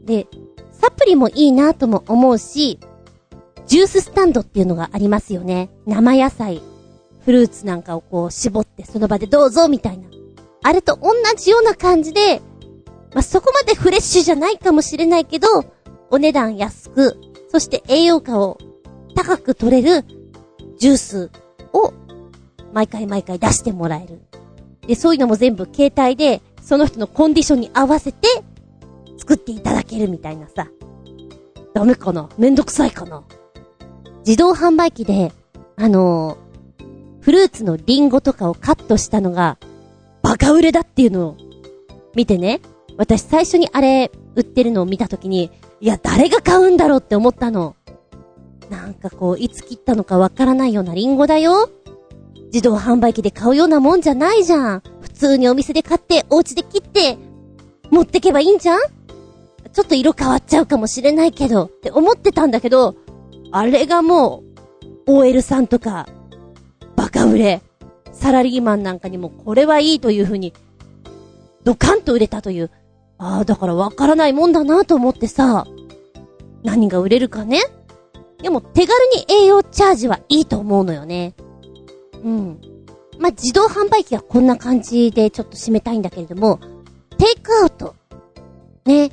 [0.04, 0.26] で、
[0.72, 2.78] サプリもいいなとも思うし、
[3.66, 5.70] ジューススタンドっていうのがありますよね。
[5.86, 6.60] 生野菜、
[7.24, 10.11] フルーツなんかをこう絞ってその場でどうぞみたいな。
[10.62, 12.40] あれと同じような感じで、
[13.12, 15.48] まあ、そこまでフレッシュじゃないかもしれないけど、
[16.10, 17.16] お値段安く、
[17.50, 18.58] そして栄養価を
[19.14, 20.06] 高く取れる
[20.78, 21.30] ジュース
[21.72, 21.92] を
[22.72, 24.20] 毎回毎回出してもらえる。
[24.86, 28.28] で、そういうのも全部携帯で、その人のコンディションに合わせて
[29.18, 30.68] 作っていただけるみたいなさ。
[31.74, 32.28] ダメかな？
[32.38, 33.24] めんどくさいかな？
[34.26, 35.32] 自動販売機で、
[35.76, 39.58] あのー、フルーツのリンゴとかをカットしたのが、
[40.22, 41.36] バカ売れだっていうのを
[42.14, 42.60] 見てね、
[42.96, 47.74] 私最初にあれ売ってるのを見たときに、いや、誰が買うんだろうって思ったの。
[48.70, 51.68] なんかこう、いつ切ったのかわからないようなリンゴだよ。
[52.52, 54.82] 自動販売機で買うようなもんじゃないじゃん。
[55.00, 57.18] 普通にお店で買って、お家で切って、
[57.90, 58.80] 持ってけばいいんじゃん
[59.72, 62.94] ちょっと色変わっちゃうかもしれないけど、って思ってたんだけど、
[63.50, 64.42] あれがも
[65.06, 66.06] う、OL さんとか、
[66.94, 67.62] バカ売れ、
[68.22, 70.54] サラリーマンなんかにもこれはいいという風に、
[71.64, 72.70] ドカンと売れたという。
[73.18, 75.66] ああ、だからわからないもんだなと思ってさ、
[76.62, 77.60] 何が売れるかね
[78.40, 81.34] でも手軽に栄養チャージはいいと思うのよね。
[82.22, 82.60] うん。
[83.18, 86.60] まあ、自動販売機はこんな感じでちょっと締めたいんだけれども、
[87.18, 87.96] テイクアウト。
[88.84, 89.10] ね。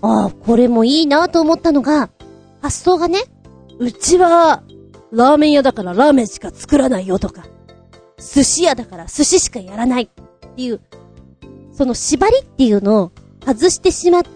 [0.00, 2.08] ああ、これもいいなと思ったのが、
[2.62, 3.20] 発想がね、
[3.78, 4.62] うちは、
[5.10, 7.44] ラーメン屋だからラーメンしか作らないよとか、
[8.22, 10.08] 寿司屋だから寿司しかやらないっ
[10.56, 10.80] ていう、
[11.72, 13.12] その縛りっていうのを
[13.44, 14.30] 外してしまって、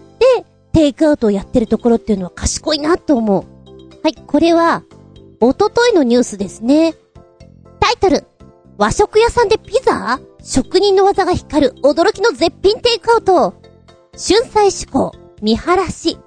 [0.73, 3.45] テイクアウトをやってるところっていうのは賢いなと思う。
[4.03, 4.83] はい、これは、
[5.39, 6.93] おとといのニュースですね。
[7.79, 8.25] タイトル、
[8.77, 10.19] 和食屋さんでピザ？
[10.43, 13.53] 職人の技が光る驚きの絶品テイクアウト。
[14.13, 16.17] 春菜志向、見晴らし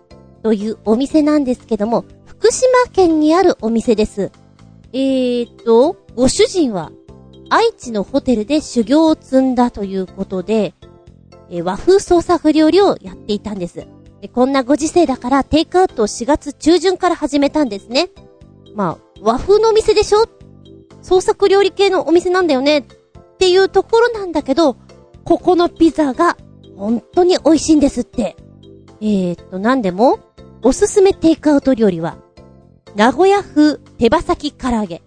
[0.42, 4.30] というお店なんですけども、福島県にあるお店です。
[4.92, 6.90] えーと、ご主人は
[7.50, 10.72] 愛知のホテルで修行を積んだということで、
[11.50, 13.86] え和風創作料理をやっていたんです。
[14.20, 14.28] で。
[14.28, 18.10] こんなご時世だからテイクアウトを4月中旬から始めたんですね。
[18.74, 20.28] まあ、和風のお店でしょ？
[21.02, 22.78] 創作料理系のお店なんだよね？
[22.78, 22.82] っ
[23.38, 24.76] ていうところなんだけど、
[25.24, 26.36] ここのピザが
[26.76, 28.36] 本当に美味しいんですって。
[29.00, 30.20] えー、っと、なんでも、
[30.62, 32.18] おすすめテイクアウト料理は、
[32.94, 35.02] 名古屋風手羽先唐揚げ。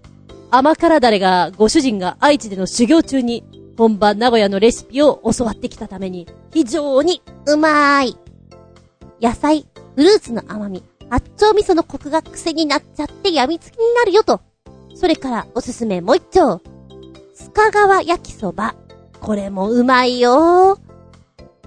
[0.55, 3.43] 甘辛だれがご主人が愛知での修行中に
[3.75, 8.17] 本場名古屋のレシピを教わってきたために非常にうまーい。
[9.19, 14.41] 野菜、フルーツの甘み、八丁味噌のコクが癖になっちゃって病みつきになるよと。
[14.93, 16.61] それからおすすめもう一丁。
[17.35, 18.75] 須賀川焼きそば。
[19.19, 20.77] これもうまいよ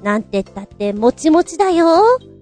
[0.00, 2.35] なんてったってもちもちだよー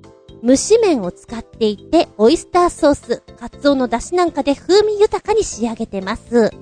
[0.44, 6.50] 蒸し麺を使っていて、オイスターソース、カツオの出汁なんかで風味豊かに仕上げてます。
[6.50, 6.56] で、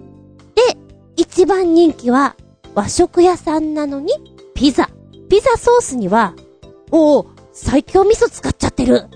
[1.17, 2.37] 一番人気は、
[2.75, 4.13] 和食屋さんなのに、
[4.55, 4.89] ピザ。
[5.29, 6.35] ピザソースには、
[6.93, 9.09] おお、最強味噌使っちゃってる。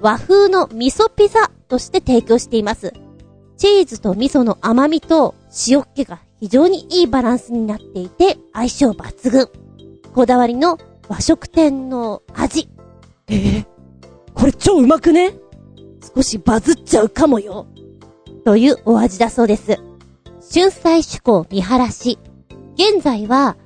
[0.00, 2.94] 和風の味噌ピザとして提供しています。
[3.56, 5.34] チーズと味噌の甘みと
[5.68, 9.48] 塩っ気が非常にいいバランスになっていて相性抜群。
[10.14, 12.68] こだわりの和食店の味。
[13.28, 13.66] えー、
[14.36, 15.34] これ超うまくね？
[16.14, 17.66] 少しバズっちゃうかもよ。
[18.44, 19.78] というお味だそうです。
[20.52, 22.18] 春菜趣向見晴らし。
[22.74, 23.56] 現在は、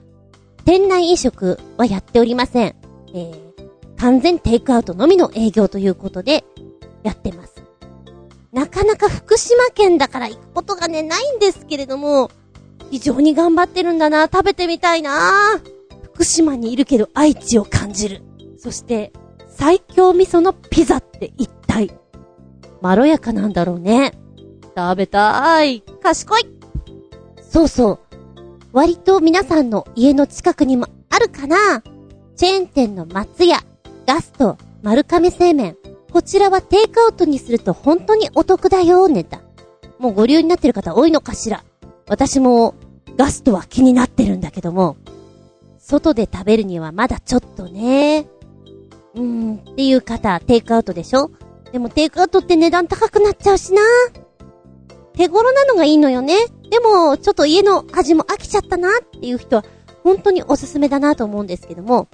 [0.65, 2.77] 店内飲食はやっておりません。
[3.13, 3.35] えー、
[3.99, 6.45] 完全テイクアウトのみの営業ということで、
[7.03, 7.63] やってます。
[8.53, 12.31] なかなか福島県だから行くことがね、ないんですけれども、
[12.91, 15.61] 非常に頑張ってるんだな、食べてみたいな
[16.15, 18.23] 福島にいるけど愛知を感じる。
[18.59, 19.13] そして、
[19.61, 21.91] 最強味噌のピザって一体、
[22.81, 24.15] まろやかなんだろうね。
[24.75, 25.83] 食べたーい。
[26.03, 26.47] 賢い。
[27.43, 27.99] そうそう。
[28.73, 31.83] 割と皆さんの家の近くにもあるかな
[32.37, 33.59] チェーン店の松屋、
[34.07, 35.77] ガスト、丸亀製麺。
[36.11, 39.43] こちらはテイクアウトにすると本当にお得だよ、ネタ。
[39.99, 41.63] もうご利用になってる方多いのかしら。
[42.09, 42.77] 私も
[43.19, 44.97] ガストは気になってるんだけども、
[45.79, 48.27] 外で食べるにはまだちょっとね。
[49.15, 51.31] うん、っていう方、テイクアウトでしょ？
[51.73, 53.83] でもテイクアウトって値段高くなっちゃうしな。
[55.15, 56.37] 手頃なのがいいのよね。
[56.71, 59.65] でも、ちょっと家の味も飽きちゃったなっていう人は、
[60.03, 62.09] 本当におすすめだなと思うんですけども、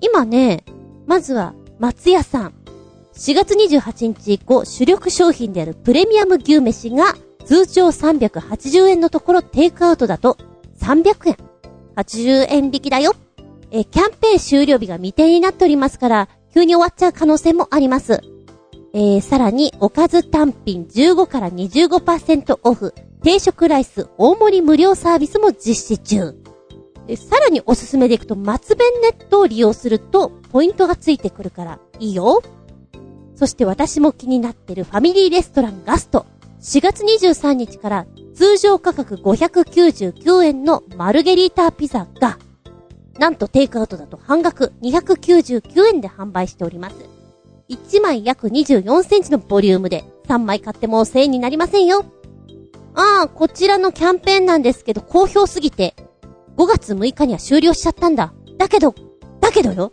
[0.00, 0.64] 今ね、
[1.06, 2.54] まずは、松屋さん。
[3.14, 7.14] 4月28日以降、主力商品であるプレミアム牛飯が、
[7.44, 10.36] 通常380円のところテイクアウトだと
[10.80, 11.36] 300円。
[11.96, 13.12] 80円引きだよ。
[13.72, 18.20] えキャンペーン終了日が未定になっておりますから、急に終わっちゃう可能性もあります。
[18.92, 26.34] えー、さらに、おかず単品15から25%オフ、定食ライス大盛り無料サービスも実施中。
[27.16, 32.42] さらにおすすめでいくと、松弁ネットを利用すると、ポイントがついてくるから、いいよ。
[33.36, 36.26] そして私も気になってるファミリーレストランガスト。
[36.60, 42.38] 4月23日から通常価格599円のマルゲリータピザが、
[43.18, 46.96] なんとテイクアウトだと半額299円で販売しております。
[47.68, 52.04] 1枚約24センチのボリュームで、3枚買っても1000円になりませんよ。
[52.94, 55.94] ああ、こちらのキャンペーンなんですけど、好評すぎて、
[56.56, 58.34] 5月6日には終了しちゃったんだ。
[58.58, 58.94] だけど、
[59.40, 59.92] だけどよ。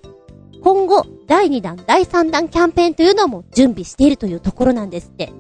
[0.64, 5.32] 今後、第2弾、第3弾キャンペーンというのも準備しているというところなんですって。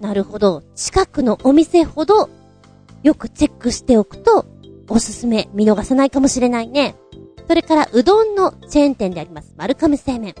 [0.00, 0.62] なるほど。
[0.76, 2.30] 近くのお店ほど、
[3.02, 4.46] よくチェックしておくと、
[4.88, 6.94] おすすめ、見逃さないかもしれないね。
[7.50, 10.36] それから、うどんのチェーン店であります、丸亀製麺。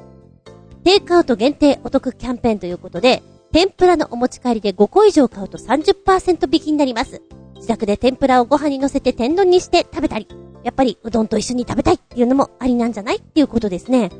[0.84, 7.20] テイクアウト限定お得キャンペーンということで、天ぷらのお持ち帰りで5個以上買うと30%引きになります。
[7.56, 10.28] 自宅で天ぷらをご飯に乗せて天丼にして食べたり、
[10.62, 14.12] やっぱりうどんと一緒に食べたいっていうのもありなんじゃないっていうことですね。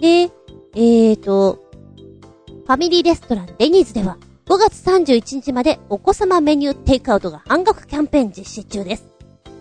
[0.00, 1.68] で、えーと、
[2.64, 9.06] ファミリーレストランデニーズでは5月31日までお子様メニューテイクアウトが半額キャンペーン実施中です。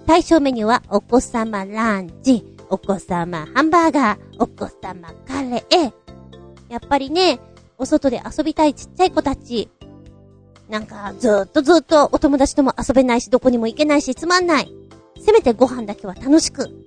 [0.06, 5.94] 対象メニューはお子様ランチ、お子様ハンバーガー、お子様カレー。
[6.70, 7.40] やっぱりね、
[7.78, 9.70] お外で遊びたいちっちゃい子たち。
[10.68, 14.74] なんか、ずっとずっとお友達とも遊べないし、どこにも行けないし、つまんない。
[15.22, 16.86] せめてご飯だけは楽しく。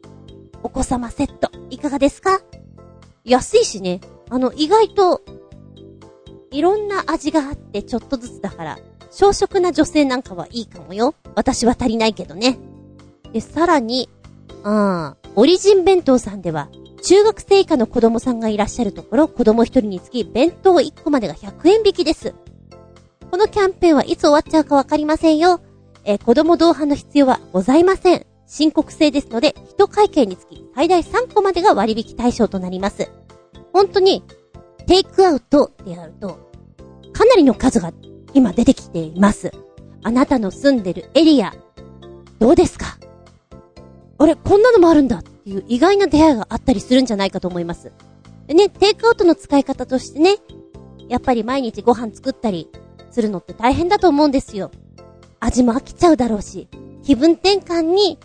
[0.63, 2.43] お子様セット、いかがですか？
[3.25, 4.03] 安いしね。
[4.29, 5.23] あの、意外と、
[6.51, 8.79] いろんな味があってちょっとずつだから、
[9.11, 11.15] 小食な女性なんかはいいかもよ。
[11.35, 12.59] 私は足りないけどね。
[13.33, 14.11] で、さらに、
[14.63, 16.69] あー、オリジン弁当さんでは、
[17.03, 22.35] 中学生以下の子供さんがいらっしゃるところ、子供一人につき弁当1個までが100円引きです。
[23.31, 25.63] このキャンペーンはいつ終わっちゃうかわかりませんよ。
[26.05, 28.27] え、子供同伴の必要はございません。
[28.47, 33.11] 申告制ですので、一会計につき最大3個までが割引対象となります。
[33.73, 34.23] 本当に、
[34.87, 36.51] テイクアウトってやると、
[37.15, 37.95] かなりの数が
[38.35, 39.51] 今出てきています。
[40.03, 41.55] あなたの住んでるエリア、
[42.39, 42.99] どうですか？
[44.19, 47.93] あれ、こんなのもあるんだっていう意外な出会いがあったりするんじゃないかと思います。
[48.47, 50.37] でね、テイクアウトの使い方としてね、
[51.09, 52.69] やっぱり毎日ご飯作ったり
[53.11, 54.71] するのって大変だと思うんですよ。
[55.41, 56.69] 味も飽きちゃうだろうし、
[57.03, 58.19] 気分転換に、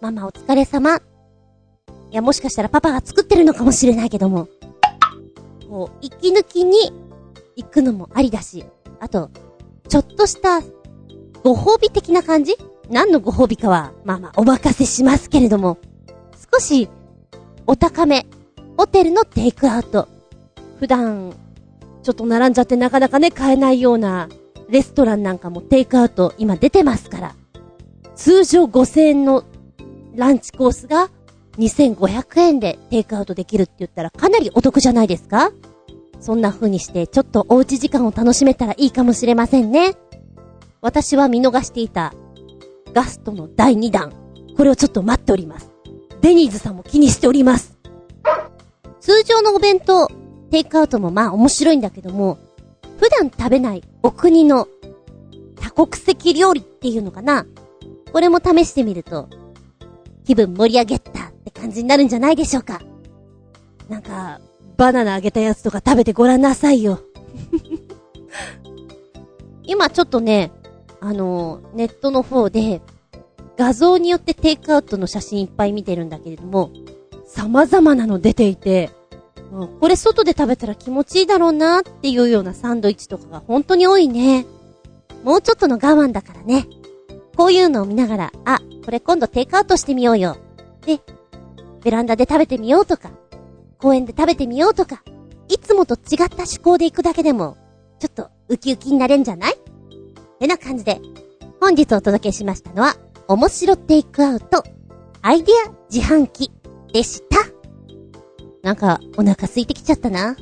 [0.00, 0.96] ママお疲れ様。
[0.96, 1.00] い
[2.10, 4.48] や、もしかしたらパパが作ってるのかもしれないけども、
[5.68, 6.92] こう、息抜きに
[7.56, 8.64] 行くのもありだし、
[8.98, 9.30] あと、
[9.88, 10.60] ちょっとした
[11.42, 12.54] ご褒美的な感じ？
[12.90, 15.78] 何のご褒美かは、まあまあお任せしますけれども、
[16.52, 16.88] 少し
[17.66, 18.26] お高め、
[18.76, 20.08] ホテルのテイクアウト。
[20.78, 21.34] 普段、
[22.02, 24.28] ちょっと並んじゃってなかなかね、買えないような
[24.68, 27.34] レストランなんかもテイクアウト今出てますから。
[28.16, 29.44] 通常5000円の
[30.14, 31.10] ランチコースが
[31.58, 35.52] 2500円でテイクアウトできるって言ったらかなりお得じゃないですか？
[36.20, 39.94] そんな風にしてちょっとおうち時間を楽しめたらいいかもしれませんね。
[40.82, 42.12] 私は見逃していた
[42.92, 44.12] ガストの第2弾。
[44.56, 45.69] これをちょっと待っております。
[46.20, 47.76] デニーズさんも気にしております。
[49.00, 50.08] 通常のお弁当、
[50.50, 52.38] テイクアウトもまあ面白いんだけども、
[52.98, 54.68] 普段食べないお国の
[55.56, 57.46] 多国籍料理っていうのかな
[58.12, 59.28] これも試してみると、
[60.24, 62.80] 気分盛り上げたって感じになるんじゃないでしょうか。
[63.88, 64.40] なんか、
[64.76, 67.00] バナナあげたやつとか食べてごらんなさいよ。
[69.64, 70.52] 今ちょっとね、
[71.00, 72.82] あの、ネットの方で、
[73.60, 76.70] 画像によってテイクアウトの写真いっぱい見てるんだけれども、
[77.26, 78.88] 様々なの出ていて、
[79.80, 84.46] これ外で食べたら気持ちいいだろうなっていうようなサンドイッチとかが本当に多いね。
[85.24, 86.68] もうちょっとの我慢だからね。
[87.36, 90.38] こういうのを見ながら、あ、これ今度テイクアウトしてみようよ。
[90.86, 91.00] で、
[91.84, 93.10] ベランダで食べてみようとか、
[93.76, 95.02] 公園で食べてみようとか、
[95.48, 97.58] いつもと違った思考で行くだけでも、
[97.98, 99.54] ちょっとウキウキになれんじゃない？
[100.38, 100.98] てな感じで、
[101.60, 102.96] 本日お届けしましたのは、
[103.30, 104.64] 面白テイクアウト、
[105.22, 106.50] アイデア自販機
[106.92, 107.36] でした。
[108.64, 110.34] なんか、お腹空いてきちゃったな。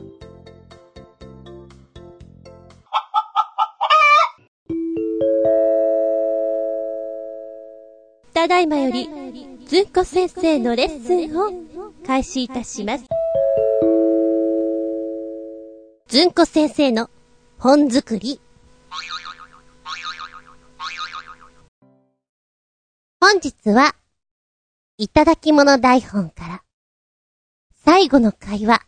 [8.32, 9.06] ただいまより、
[9.66, 11.52] ずんこ先生のレッスンを
[12.06, 13.04] 開始いたします。
[16.06, 17.10] ずんこ先生の
[17.58, 18.40] 本作り
[23.20, 23.96] 本日は、
[24.96, 26.62] いただき物台本から、
[27.84, 28.86] 最後の会話。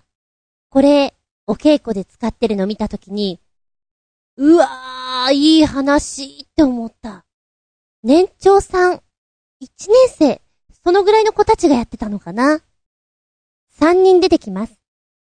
[0.68, 1.14] これ、
[1.49, 3.41] お稽古で使ってるの見たときに、
[4.37, 7.24] うわー、いい話って思った。
[8.05, 9.03] 年長さん、
[9.59, 10.41] 一年生、
[10.85, 12.62] そのぐらいの子たちがやってたのかな。
[13.72, 14.81] 三人出てきます。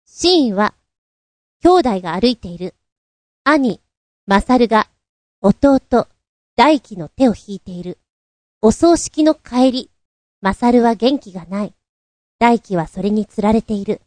[0.05, 0.75] シーンは、
[1.63, 2.75] 兄弟が歩いている。
[3.45, 3.81] 兄、
[4.27, 4.91] マサルが、
[5.41, 6.07] 弟、
[6.55, 7.97] 大輝の手を引いている。
[8.63, 9.91] お葬式の帰り、
[10.43, 11.75] マサルは元気がない。
[12.39, 14.03] 大輝はそれに釣られている。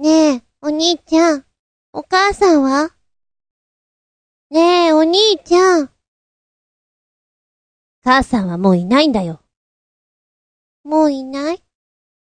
[0.00, 1.44] ねえ、お兄ちゃん、
[1.92, 2.90] お母さんは？
[4.50, 5.90] ねえ、お兄ちゃん。
[8.02, 9.40] 母さんはもういないんだよ。
[10.82, 11.62] もういない？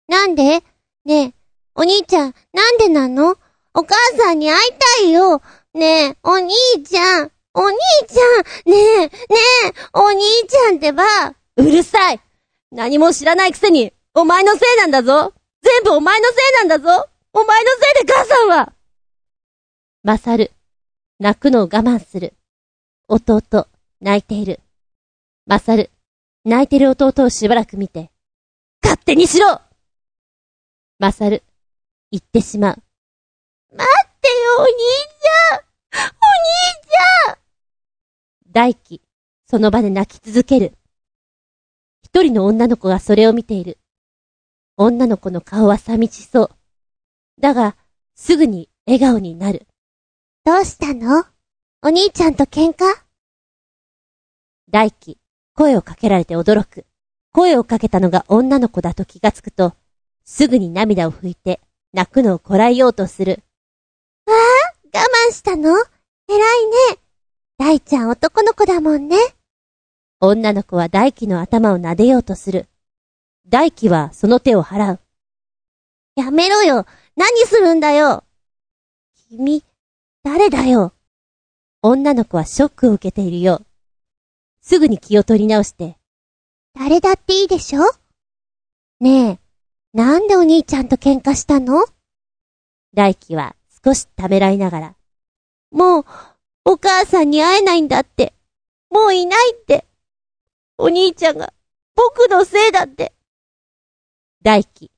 [0.07, 0.63] なんで？
[1.03, 1.33] ねえ、
[1.75, 3.35] お兄ちゃん、なんでなの？
[3.73, 5.41] お母さんに会いたいよ。
[5.73, 6.53] ねえ、お兄
[6.85, 9.11] ちゃん、お兄ちゃん、ねえ、ね
[9.65, 11.03] え、お兄ちゃんってば。
[11.57, 12.21] うるさい。
[12.71, 15.33] 何も知らないくせに、お前のせいなんだぞ。
[15.61, 17.09] 全部お前のせいなんだぞ。
[17.33, 18.73] お前のせいで母さんは。
[20.03, 20.53] まさる、
[21.19, 22.33] 泣くのを我慢する。
[23.09, 23.67] 弟、
[23.99, 24.61] 泣いている。
[25.45, 25.91] まさる、
[26.45, 28.09] 泣いてる弟をしばらく見て、
[28.81, 29.59] 勝手にしろ。
[30.97, 31.43] まさる、
[32.09, 32.81] 言ってしまう。
[33.75, 35.59] 待ってよ、お兄ちゃん。
[35.59, 36.07] お兄
[37.27, 37.38] ちゃん。
[38.51, 39.01] 大輝、
[39.47, 40.73] その場で泣き続ける。
[42.03, 43.77] 一人の女の子がそれを見ている。
[44.75, 46.49] 女の子の顔は寂しそう。
[47.39, 47.75] だが、
[48.15, 49.67] すぐに笑顔になる。
[50.45, 51.25] どうしたの？
[51.83, 52.85] お兄ちゃんと喧嘩？
[54.71, 55.17] 大輝、
[55.53, 56.85] 声をかけられて驚く。
[57.31, 59.75] 声をかけたのが女の子だと気がつくと、
[60.25, 61.61] すぐに涙を拭いて、
[61.93, 63.43] 泣くのをこらえようとする。
[64.25, 65.69] わあ、我慢したの？
[66.27, 66.37] 偉い
[66.95, 66.99] ね。
[67.59, 69.17] 大ちゃん男の子だもんね。
[70.21, 72.69] 女の子は大輝の頭を撫でようとする。
[73.49, 74.99] 大輝はその手を払う。
[76.15, 76.85] やめろよ。
[77.17, 78.23] 何するんだよ。
[79.27, 79.61] 君、
[80.23, 80.93] 誰だよ。
[81.81, 83.65] 女の子はショックを受けているよう。
[84.61, 85.97] すぐに気を取り直して。
[86.73, 87.81] 誰だっていいでしょ
[89.01, 89.39] ねえ、
[89.93, 91.85] なんでお兄ちゃんと喧嘩したの
[92.93, 94.95] 大輝は少しためらいながら。
[95.71, 96.05] もう、
[96.65, 98.33] お母さんに会えないんだって。
[98.89, 99.85] もういないって。
[100.77, 101.53] お兄ちゃんが、
[101.95, 103.13] 僕のせいだって。
[104.41, 104.91] 大輝、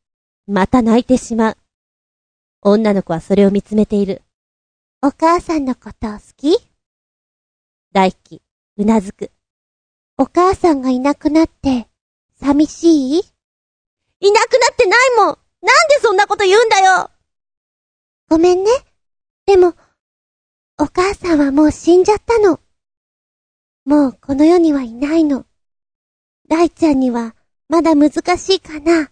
[0.48, 1.58] また泣いてしまう。
[2.62, 4.22] 女の子はそれを見つめている。
[5.02, 6.58] お母さんのこと好き？
[7.92, 8.42] 大輝、
[8.78, 9.32] うなずく。
[10.18, 11.88] お母さんがいなくなって、
[12.40, 13.22] 寂しい？
[14.20, 15.40] いなくなってないもんなんで
[16.02, 17.10] そんなこと言うんだよ
[18.30, 18.70] ごめんね。
[19.48, 19.74] でも、
[20.82, 22.60] お母さんはもう死んじゃったの。
[23.86, 25.46] もうこの世にはいないの。
[26.50, 27.36] 大ちゃんには
[27.70, 29.12] まだ難しいかな。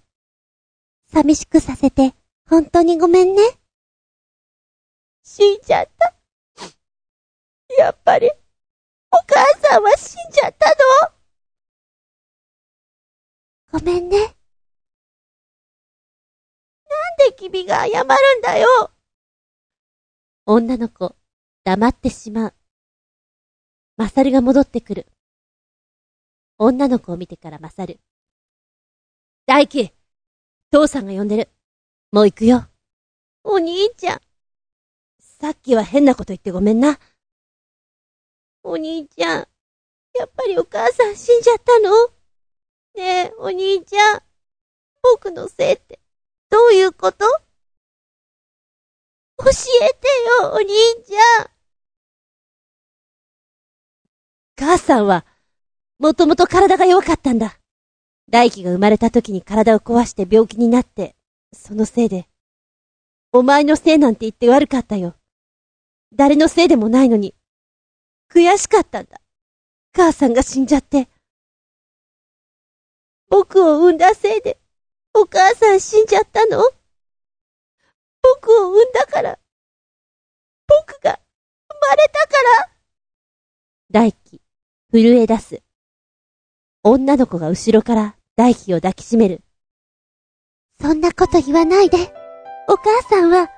[1.14, 2.16] 寂しくさせて
[2.50, 3.44] 本当にごめんね。
[5.22, 6.16] 死んじゃった。
[7.78, 8.32] やっぱり、
[9.12, 10.70] お母さんは死んじゃった
[13.74, 13.80] の？
[13.80, 14.18] ごめんね。
[14.18, 14.30] なん
[17.30, 18.90] で君が謝るんだよ？
[20.48, 21.16] 女の子、
[21.70, 22.54] 黙ってしまう。
[23.96, 25.06] マサルが戻ってくる。
[26.58, 28.00] 女の子を見てからマサル。
[29.46, 29.94] 大輝
[30.72, 31.50] 父さんが呼んでる。
[32.12, 32.68] もう行くよ。
[33.44, 34.22] お兄ちゃん。
[35.20, 36.98] さっきは変なこと言ってごめんな。
[38.64, 39.48] お兄ちゃん。
[40.18, 41.92] やっぱりお母さん死んじゃったの？
[42.96, 44.24] ねえ、お兄ちゃん。
[45.04, 46.00] 僕のせいって
[46.50, 47.28] どういうこと？
[49.38, 49.46] 教
[49.84, 50.08] えて
[50.42, 50.68] よ、お兄
[51.06, 51.50] ちゃん。
[54.60, 55.26] 母さんは、
[56.00, 57.58] もともと体が弱かったんだ。
[58.30, 61.16] 大輝が生まれた時に体を壊して病気になって、
[61.54, 62.28] そのせいで、
[63.32, 65.16] お前のせいなんて言って悪かったよ。
[66.14, 67.36] 誰のせいでもないのに、
[68.30, 69.22] 悔しかったんだ。
[69.96, 71.08] 母さんが死んじゃって。
[73.30, 74.60] 僕を産んだせいで、
[75.14, 76.62] お母さん死んじゃったの？
[78.22, 79.40] 僕を産んだから。
[80.68, 81.18] 僕が
[81.70, 82.70] 生まれたから？
[83.92, 84.42] 大輝、
[84.92, 85.62] 震え出す。
[86.84, 89.42] 女の子が後ろから大輝を抱きしめる。
[90.82, 91.98] そんなこと言わないで。
[92.68, 93.50] お母さんは、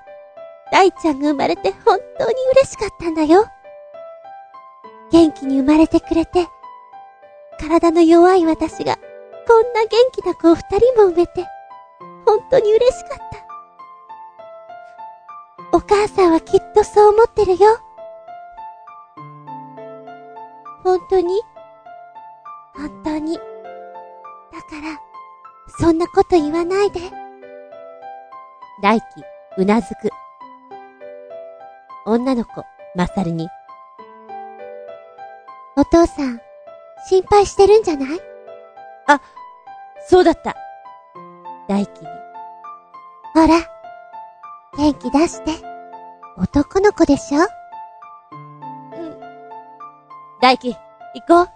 [0.74, 3.46] 大ちゃんが生まれて本当に嬉しかったんだよ。
[5.12, 6.48] 元気に生まれてくれて、
[7.60, 8.98] 体の弱い私が、
[9.48, 11.46] こんな元気な子を二人も産めて、
[12.26, 13.18] 本当に嬉しかっ
[15.72, 15.78] た。
[15.78, 17.80] お母さんはきっとそう思ってるよ。
[20.84, 21.42] 本当に？
[22.76, 23.36] 本当に？
[23.36, 25.00] だから、
[25.80, 27.00] そんなこと言わないで。
[28.82, 29.06] 大輝、
[29.58, 30.10] うなずく。
[32.06, 32.64] 女の子、
[32.96, 33.48] まさるに。
[35.78, 36.42] お父さん、
[37.08, 38.20] 心配してるんじゃない？
[39.08, 39.22] あ、
[40.08, 40.56] そうだった。
[41.68, 42.08] 大輝に。
[43.34, 43.60] ほら、
[44.78, 45.52] 元気出して。
[46.38, 47.40] 男の子でしょ？
[47.40, 47.48] うん。
[50.42, 50.76] 大輝、
[51.14, 51.50] 行こう。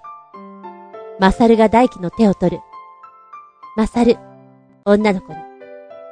[1.19, 2.61] まさるが大輝の手を取る。
[3.75, 4.17] まさる、
[4.85, 5.39] 女の子に。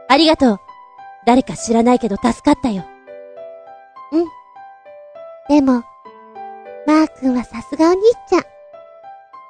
[0.10, 0.60] ありがとう。
[1.26, 2.84] 誰か知らないけど助かったよ。
[5.50, 5.84] でも、
[6.88, 8.44] マー君はさすがお兄ちゃん。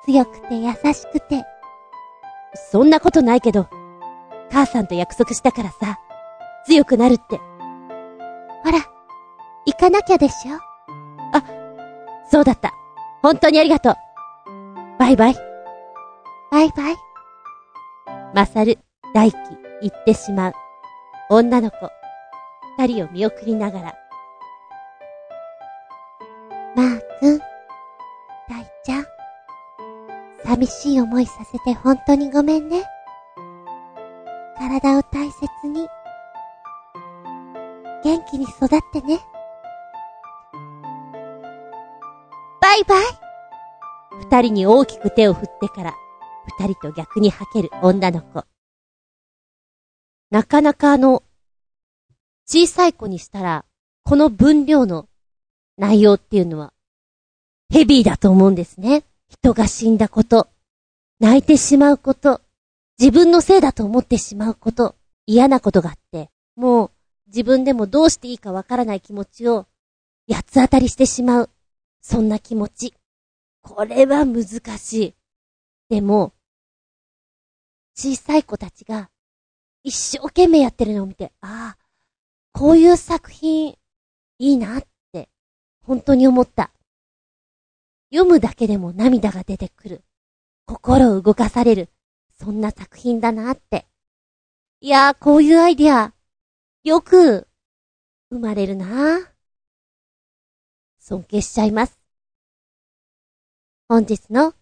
[0.05, 1.45] 強くて優しくて。
[2.55, 3.67] そんなことないけど、
[4.51, 5.99] 母さんと約束したからさ、
[6.65, 7.37] 強くなるって。
[8.63, 8.79] ほら、
[9.65, 10.57] 行かなきゃでしょ？
[11.31, 11.43] あ、
[12.29, 12.73] そうだった。
[13.23, 13.95] 本当にありがとう。
[14.99, 15.35] バイバイ。
[16.51, 16.95] バイバイ。
[18.35, 18.77] まさる、
[19.13, 19.37] 大輝、
[19.81, 20.53] 行ってしまう。
[21.29, 21.89] 女の子、
[22.77, 23.93] 二人を見送りながら。
[26.75, 27.39] まーくん、
[28.49, 29.05] 大ちゃん。
[30.43, 32.83] 寂しい思いさせて本当にごめんね。
[34.57, 35.87] 体を大切に、
[38.03, 39.21] 元気に育ってね。
[42.73, 43.03] バイバイ
[44.31, 45.93] 二人に大きく手を振ってから、
[46.59, 48.45] 二人と逆に吐ける女の子。
[50.31, 51.21] なかなかあの、
[52.47, 53.65] 小さい子にしたら、
[54.03, 55.07] この分量の
[55.77, 56.73] 内容っていうのは、
[57.69, 59.03] ヘビーだと思うんですね。
[59.29, 60.47] 人が死んだこと、
[61.19, 62.41] 泣いてしまうこと、
[62.99, 64.95] 自分のせいだと思ってしまうこと、
[65.27, 66.91] 嫌なことがあって、もう
[67.27, 69.67] 自分でもどうしていいかわからない気持ちを
[70.27, 71.49] 八つ当たりしてしまう。
[72.03, 72.93] そんな気持ち。
[73.61, 74.45] これは難
[74.77, 75.15] しい。
[75.89, 76.33] でも、
[77.95, 79.09] 小さい子たちが
[79.83, 81.77] 一生懸命やってるのを見て、ああ、
[82.51, 83.77] こういう作品
[84.37, 84.83] いいなっ
[85.13, 85.29] て
[85.81, 86.71] 本当に思った。
[88.11, 90.03] 読むだけでも涙が出てくる。
[90.65, 91.89] 心を動かされる。
[92.37, 93.87] そんな作品だなって。
[94.81, 96.13] いやー、こういうアイディア、
[96.83, 97.47] よく、
[98.29, 99.32] 生まれるな
[101.05, 101.99] 尊敬しちゃいます。
[103.89, 104.53] 本日の、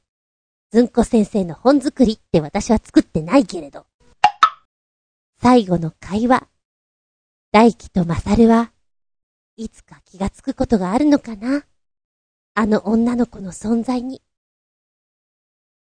[0.72, 3.86] ずんこ先生の本作りって私は作ってないけれど。
[5.40, 6.48] 最後の会話。
[7.52, 8.72] 大輝とまさるは、
[9.56, 11.64] いつか気がつくことがあるのかな？
[12.56, 14.24] あの女の子の存在に。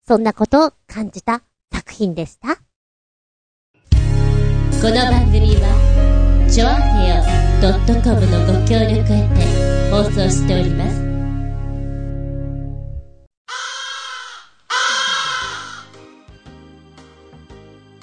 [0.05, 1.41] そんなことを感じた
[1.71, 2.57] 作品でした。
[2.57, 2.61] こ
[4.89, 7.23] の番組は、ちょあへよ
[8.03, 9.27] .com のご協力へ
[9.63, 11.09] て放送しております。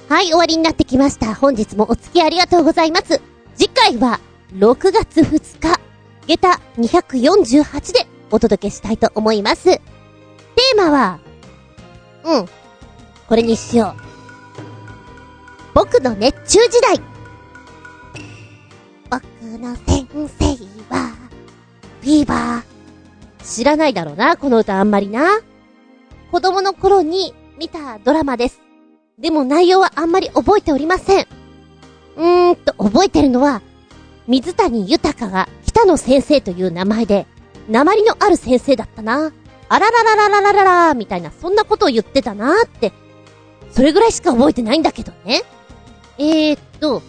[0.06, 1.34] はい、終わりになってきました。
[1.34, 3.22] 本日もお付き合いありがとうございます。
[3.54, 4.20] 次回は、
[4.52, 5.80] 6月2日、
[6.26, 9.64] 下駄248でお届けしたいと思います。
[9.64, 11.18] テーマは、
[12.24, 12.46] うん、
[13.26, 14.02] これにしよう。
[15.72, 17.00] 僕の熱中時代。
[19.10, 19.24] 僕
[19.58, 21.15] の先生は、
[22.06, 23.44] フィーバー。
[23.44, 25.40] 知らないだろうな、この歌あんまりな。
[26.30, 28.60] 子供の頃に見たドラマです。
[29.18, 31.26] でも内容はあんまり覚えておりません。
[32.16, 33.60] うーんと、覚えてるのは、
[34.28, 37.26] 水谷豊が北野先生という名前で、
[37.68, 39.32] 鉛のある先生だったな。
[39.68, 42.92] あららららららららみたいな、そんなことを言ってたなーって、
[43.72, 45.42] それぐらいしか覚えてないんだけどね。
[46.18, 47.02] えー、っと、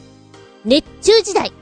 [0.66, 1.54] 熱中時代。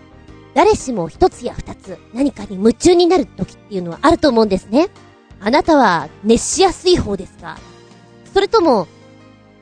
[0.55, 4.87] 誰しも一つや二つ何かに夢中になる時っていうのはあると思うんですね。
[5.41, 7.57] あなたは熱しやすい方ですか？
[8.33, 8.87] それとも、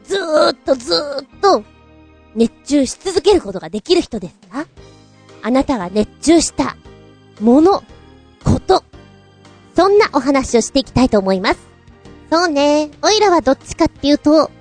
[0.05, 1.63] ずーっとずーっと
[2.35, 4.67] 熱中し続けることができる人ですか？
[5.41, 6.77] あなたが熱中した
[7.41, 7.83] もの、
[8.43, 8.83] こと、
[9.75, 11.59] そんなお話をしていきたいと思います。
[12.31, 14.51] そうね、おいらはどっちかっていうと、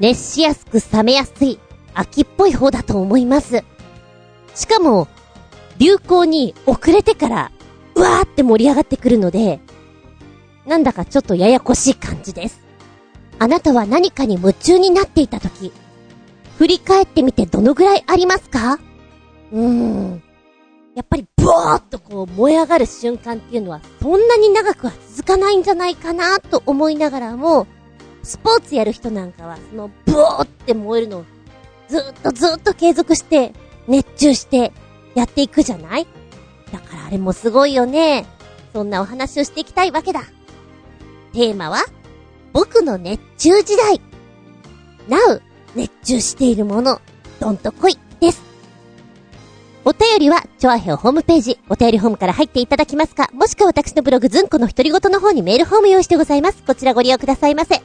[0.00, 1.58] 熱しやすく冷めやすい、
[1.94, 3.64] 秋っぽい方だと思います。
[4.54, 5.08] しかも、
[5.78, 7.52] 流行に遅れてから、
[7.94, 9.60] うわーって盛り上がってくるので、
[10.66, 12.60] なんだかちょっとややこしい感じです。
[13.38, 15.72] あなたは何かに夢中になっていた時、
[16.58, 18.78] 振り返ってみてどのぐらいありますか？
[19.52, 20.22] うーん。
[20.94, 27.66] やっぱりブワーっとこう燃え上がる瞬間っていうのはそんなに長くは続かないんじゃないかなと思いながらも、
[28.22, 31.24] スポーツやる人なんかはそのブワーって燃えるのを
[31.88, 33.52] ずっとずっと継続して
[33.86, 34.72] 熱中して
[35.16, 36.06] やっていくじゃない？
[36.72, 38.26] だからあれもすごいよね。
[38.72, 40.20] そんなお話をしていきたいわけだ。
[41.32, 41.78] テーマは
[42.52, 44.00] 僕の熱中時代。
[45.08, 45.40] Now
[45.74, 47.00] 熱中しているもの、
[47.40, 48.42] どんと来いです。
[49.84, 56.62] お便りは、チョアヘオホームページ、お便りホームから入っていただきますか、もしくは私のブログズンコの独り言の方にメールフォーム用意してございます。
[56.64, 57.82] こちらご利用くださいませ。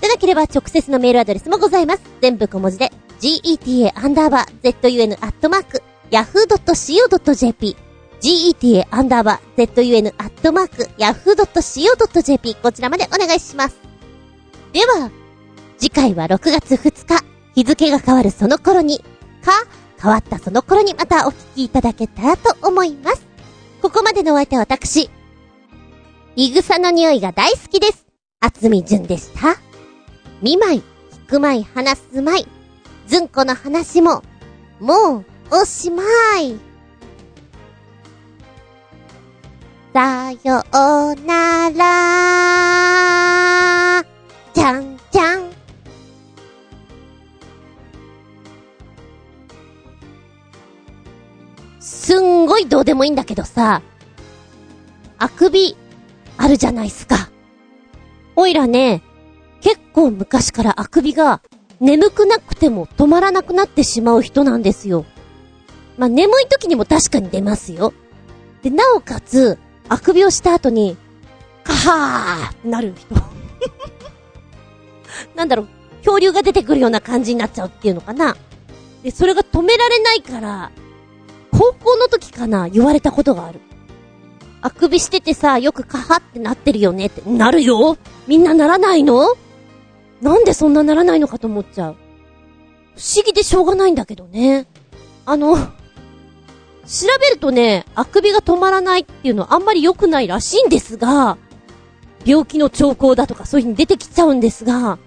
[0.00, 2.02] でなければ直接のメールアドレスもございます。
[2.20, 7.76] 全部小文字で、g e t a z u n g m a i yahoo.co.jp
[8.20, 13.78] geta アンダーバー zun アットマーク yahoo.co.jp こちらまでお願いします。
[14.72, 15.10] では、
[15.78, 18.98] 次回は6月2日、日付が変わるその頃に、
[19.44, 19.52] か、
[20.00, 23.26] 変わったその頃にまたお聞きいただけたらと思います。
[23.82, 25.10] ここまでのお相手は私。
[26.36, 28.06] いぐさの匂いが大好きです。
[28.40, 29.56] あつみじゅんでした。
[30.42, 30.82] 見舞い、
[31.26, 32.46] 聞くまい、話すまい。
[33.06, 34.22] ずんこの話も、
[34.80, 36.02] もう、おしま
[36.40, 36.58] い。
[39.94, 41.78] さようなら。
[44.52, 45.48] じゃんじゃん。
[51.80, 53.80] すんごいどうでもいいんだけどさ、
[55.18, 55.76] あくび、
[56.36, 57.30] あるじゃないすか。
[58.36, 59.02] おいらね、
[59.62, 61.40] 結構昔からあくびが
[61.80, 65.06] 眠くなくても止まらなくなってしまう人なんですよ。
[65.98, 67.92] まあ、眠い時にも確かに出ますよ。
[68.62, 70.96] で、なおかつ、あくびをした後に、
[71.64, 73.14] カハーなる人。
[75.34, 75.68] なんだろう、
[75.98, 78.36] 恐竜が出てくるような感じになっちゃうっていうのかな。
[79.02, 80.70] で、それが止められないから、
[81.50, 83.60] 高校の時かな、言われたことがある。
[84.60, 87.96] あくびしててさ、よくカハってなってるよねって、なるよ
[88.26, 89.36] みんなならないの？
[90.20, 91.96] なんでそんなならないのかと思っちゃう。
[92.96, 94.66] 不思議でしょうがないんだけどね。
[95.26, 95.56] あの、
[96.88, 101.36] 調べるとね、あくびが止まらないっていうのはあんまり良くないらしいんですが、
[102.24, 104.98] 病気の兆候だとかそういう風に出てきちゃうんですが、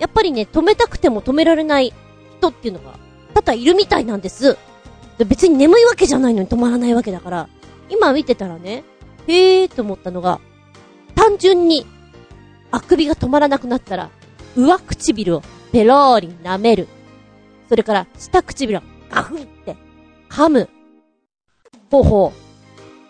[0.00, 1.94] やっぱりね、止めたくても止められない
[2.38, 2.98] 人っていうのが
[3.34, 4.58] 多々いるみたいなんです。
[5.26, 7.48] 別に眠いわけじゃないのに止まらないわけだから、
[7.88, 8.82] 今見てたらね、
[9.28, 10.40] へーと思ったのが、
[11.14, 11.86] 単純に、
[12.70, 14.10] あくびが止まらなくなったら、
[14.56, 16.88] 上唇をペローリ舐める。
[17.68, 19.76] それから、下唇をガフンって
[20.28, 20.68] 噛む。
[21.90, 22.32] 方法。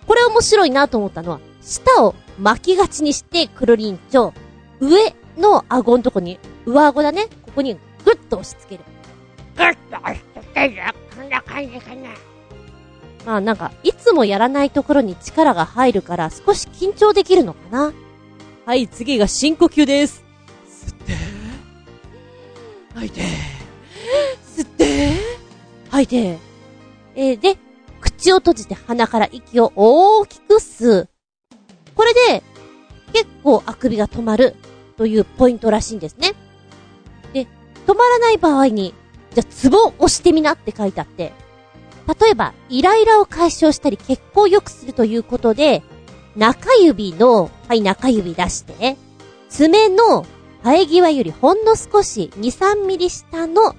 [0.06, 4.32] これ面白いなと思ったのは、舌を巻きがちにしてくるりんちょ、
[4.80, 7.26] 上の顎のとこに、上顎だね。
[7.42, 7.74] ここに
[8.04, 8.84] グッと押し付ける。
[9.56, 10.82] グッと押し付ける。
[11.16, 12.08] こんな感じかな。
[13.26, 17.92] まあなんか、いつもやらないところに力が入るから少し緊張できるのかな。
[18.64, 20.24] はい、次が深呼吸です。
[20.66, 21.12] 吸って、
[22.94, 23.20] 吐いて、
[24.56, 25.12] 吸って、
[25.90, 26.38] 吐いて。
[27.16, 27.58] えー、で、
[28.18, 31.08] 口を閉じて鼻から息を大きく吸う。
[31.94, 32.42] これで、
[33.12, 34.56] 結構あくびが止まる
[34.96, 36.34] というポイントらしいんですね。
[37.32, 37.46] で、
[37.86, 38.92] 止まらない場合に、
[39.34, 41.32] じゃあ、ツボを押してみなって書いてあって、
[42.20, 45.82] 例えば、イライラを解消したり、血行を良くするということで、
[46.36, 48.96] 中指の、はい、中指出して、
[49.48, 50.26] 爪の
[50.64, 53.76] 生え際よりほんの少し2、3ミリ下の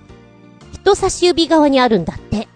[0.72, 2.48] 人差し指側にあるんだって。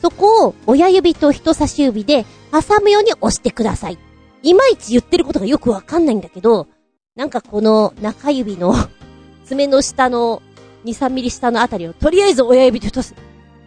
[0.00, 3.98] そこを親指と人差し指で挟むように押してください。
[4.42, 6.68] いまいち言ってることがよくわかんないんだけど、
[7.16, 8.74] なんかこの中指の
[9.44, 10.42] 爪の下の
[10.84, 13.14] 2、3ミリ下のあたりをとりあえず親指と人差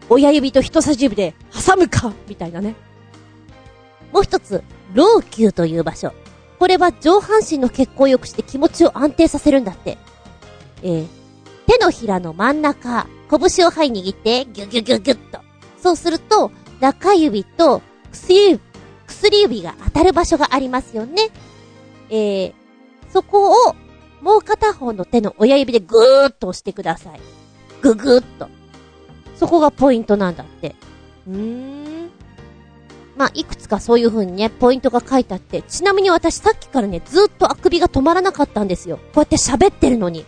[0.10, 2.76] 親指と人差し指で挟むかみたいなね。
[4.12, 4.64] もう一つ、
[4.94, 6.14] 老朽という場所。
[6.60, 9.98] これは上半身の血行を良くして気持ちを安定させるんだって。
[10.84, 11.08] えー、
[11.68, 15.40] 手のひらの真ん中、拳をはい握って、ギュギュギュギュッと。
[15.82, 18.60] そうすると、中指と薬指、
[19.08, 21.30] 薬指が当たる場所がありますよね。
[22.10, 22.54] えー、
[23.12, 23.76] そこを、
[24.22, 27.20] もう片方の手の親指でぐーっと押してください。
[27.82, 28.48] ぐぐーっと。
[29.36, 30.76] そこがポイントなんだって。
[31.28, 32.12] うーん。
[33.18, 38.98] まあ、いくつかそういう風にね、ポイントが書いてあって、ちなみに私さっきからね、ずっとあくびが止まらなかったんですよ。
[38.98, 40.26] こうやって喋ってるのに。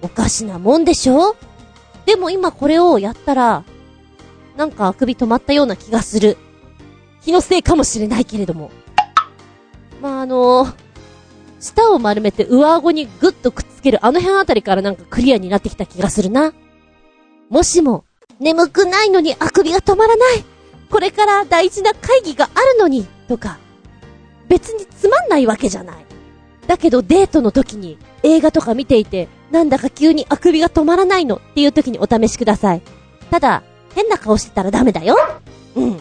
[0.00, 1.36] おかしなもんでしょ？
[2.06, 3.64] でも今これをやったら、
[4.56, 6.36] なんかあくび止まったような気がする。
[7.22, 8.70] 気のせいかもしれないけれども。
[10.00, 10.74] まあ、あのー、
[11.60, 16.52] 舌を丸めて上顎にグッとくっつけるあの辺あたりからなんかクリアになってきた気がするな。
[17.48, 18.04] もしも、
[18.40, 20.44] 眠くないのにあくびが止まらない。
[20.90, 23.58] これから大事な会議があるのに、とか。
[24.48, 26.04] 別につまんないわけじゃない。
[26.66, 32.82] だけどデートの時に映画とか見ていて、なんだか急にあくびが止まらないのっていう時にお試しください。
[33.30, 33.62] ただ、
[33.94, 35.16] 変な顔してたらダメだよ。
[35.76, 36.00] うん。